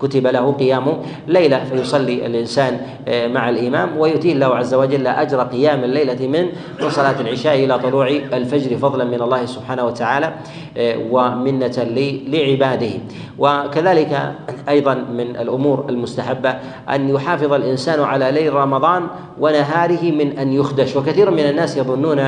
[0.03, 5.85] كتب له قيام ليلة فيصلي الإنسان آه، مع الإمام ويؤتيه الله عز وجل أجر قيام
[5.85, 6.47] الليلة من
[6.81, 10.33] من صلاة العشاء إلى طلوع الفجر فضلا من الله سبحانه وتعالى
[10.77, 11.87] آه، ومنة
[12.27, 12.91] لعباده.
[13.39, 14.33] وكذلك
[14.69, 16.55] أيضا من الأمور المستحبة
[16.91, 19.07] أن يحافظ الإنسان على ليل رمضان
[19.41, 20.97] ونهاره من أن يخدش.
[20.97, 22.19] وكثير من الناس يظنون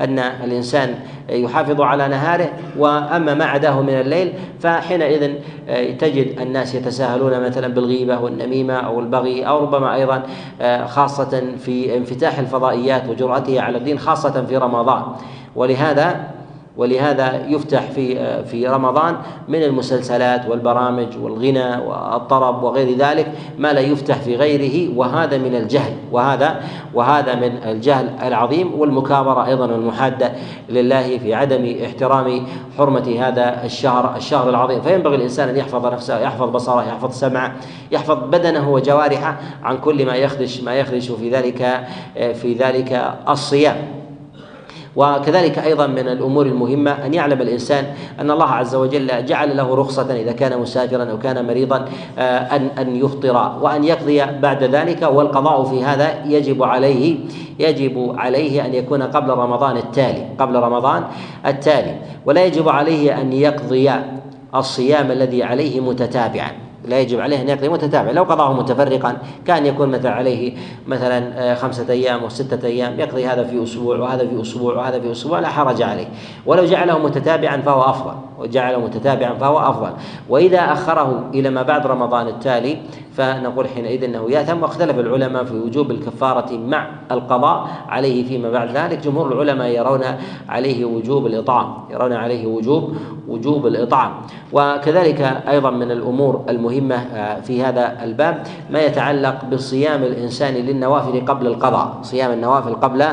[0.00, 0.94] أن الإنسان
[1.30, 5.34] يحافظ على نهاره وأما ما عداه من الليل فحينئذ
[5.68, 10.22] آه، تجد الناس يتساهلون مثلا بالغيبة والنميمة أو البغي أو ربما أيضا
[10.60, 15.02] آه، خاصة في انفتاح الفضائيات وجرأتها على الدين خاصة في رمضان.
[15.56, 16.39] ولهذا
[16.80, 19.16] ولهذا يفتح في في رمضان
[19.48, 25.92] من المسلسلات والبرامج والغنى والطرب وغير ذلك ما لا يفتح في غيره وهذا من الجهل
[26.12, 26.60] وهذا
[26.94, 30.32] وهذا من الجهل العظيم والمكابرة أيضا والمحاده
[30.68, 32.46] لله في عدم احترام
[32.78, 34.80] حرمة هذا الشهر الشهر العظيم.
[34.80, 37.54] فينبغي الإنسان أن يحفظ نفسه يحفظ بصره يحفظ سمعه
[37.92, 43.99] يحفظ بدنه وجوارحه عن كل ما يخدش ما يخدش في ذلك في ذلك الصيام.
[44.96, 47.84] وكذلك أيضا من الأمور المهمة أن يعلم الإنسان
[48.20, 51.84] أن الله عز وجل جعل له رخصة إذا كان مسافرا أو كان مريضا
[52.18, 57.18] آه، أن أن يفطر وأن يقضي بعد ذلك والقضاء في هذا يجب عليه
[57.58, 61.04] يجب عليه أن يكون قبل رمضان التالي قبل رمضان
[61.46, 63.90] التالي ولا يجب عليه أن يقضي
[64.54, 66.69] الصيام الذي عليه متتابعا.
[66.84, 68.10] لا يجب عليه أن يقضي متتابع.
[68.10, 69.16] لو قضاه متفرقا
[69.46, 70.56] كان يكون مثلا عليه
[70.86, 75.12] مثلا آه، خمسة أيام وسته أيام يقضي هذا في أسبوع وهذا في أسبوع وهذا في
[75.12, 76.08] أسبوع لا حرج عليه.
[76.46, 78.14] ولو جعله متتابعا فهو أفضل.
[78.38, 79.92] وجعله متتابعا فهو أفضل.
[80.28, 82.78] وإذا أخره إلى ما بعد رمضان التالي
[83.20, 88.98] فنقول حينئذ أنه يأثم واختلف العلماء في وجوب الكفارة مع القضاء عليه فيما بعد ذلك.
[88.98, 90.00] جمهور العلماء يرون
[90.48, 92.96] عليه وجوب الإطعام يرون عليه وجوب
[93.28, 94.12] وجوب الإطعام.
[94.52, 101.46] وكذلك أيضا من الأمور المهمة آه، في هذا الباب ما يتعلق بصيام الإنسان للنوافل قبل
[101.46, 101.98] القضاء.
[102.02, 103.04] صيام النوافل قبل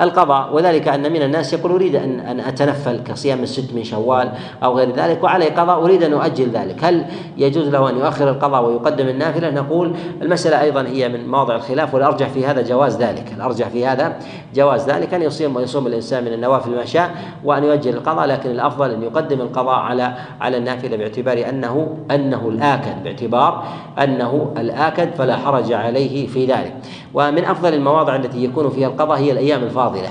[0.00, 0.54] القضاء.
[0.54, 4.32] وذلك أن من الناس يقول أريد ان أن أتنفل كصيام الست من شوال
[4.62, 6.84] أو غير ذلك وعلي قضاء أريد أن أؤجل ذلك.
[6.84, 7.04] هل
[7.36, 12.28] يجوز له أن يؤخر القضاء ويقدم النافلة؟ نقول المسألة أيضا هي من مواضع الخلاف والأرجح
[12.28, 13.32] في هذا جواز ذلك.
[13.36, 14.16] الأرجح في هذا
[14.54, 17.10] جواز ذلك أن يصيم ويصوم الإنسان من النوافل ما شاء
[17.44, 23.02] وأن يؤجل القضاء لكن الأفضل أن يقدم القضاء على على النافلة باعتبار انه أنه الآكد
[23.04, 23.64] باعتبار
[23.98, 26.74] أنه الآكد فلا حرج عليه في ذلك.
[27.14, 30.08] ومن أفضل المواضع التي يكون فيها القضاء هي الأيام الفاضلة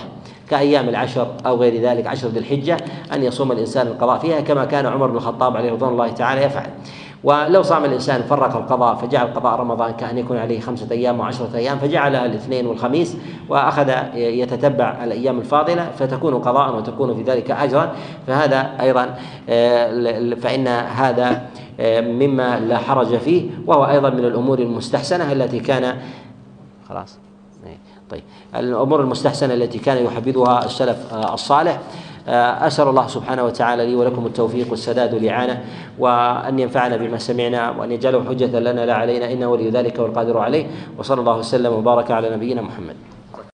[0.50, 2.78] كأيام العشر أو غير ذلك عشر ذي الحجة
[3.14, 6.70] أن يصوم الإنسان القضاء فيها كما كان عمر بن الخطاب عليه رضوان الله تعالى يفعل.
[7.24, 11.78] ولو صام الإنسان فرق القضاء فجعل قضاء رمضان كأن يكون عليه خمسة أيام وعشرة أيام
[11.78, 13.18] فجعلها الاثنين والخميس
[13.50, 17.95] وأخذ يتتبع الأيام الفاضلة فتكون قضاء وتكون في ذلك أجرا.
[18.28, 19.16] فهذا أيضا
[19.50, 21.41] آه، فإن هذا
[21.80, 25.98] آه، مما لا حرج فيه وهو أيضا من الأمور المستحسنة التي كان
[26.89, 27.19] خلاص.
[27.65, 27.77] إيه،
[28.09, 28.23] طيب.
[28.55, 31.79] الأمور المستحسنة التي كان يحبذها السلف آه، الصالح
[32.27, 35.63] آه، أسأل الله سبحانه وتعالى لي ولكم التوفيق والسداد والإعانة
[35.99, 40.67] وأن ينفعنا بما سمعنا وأن يجعله حجة لنا لا علينا إنه ولي ذلك والقادر عليه
[40.97, 42.95] وصلى الله وسلم وبارك على نبينا محمد.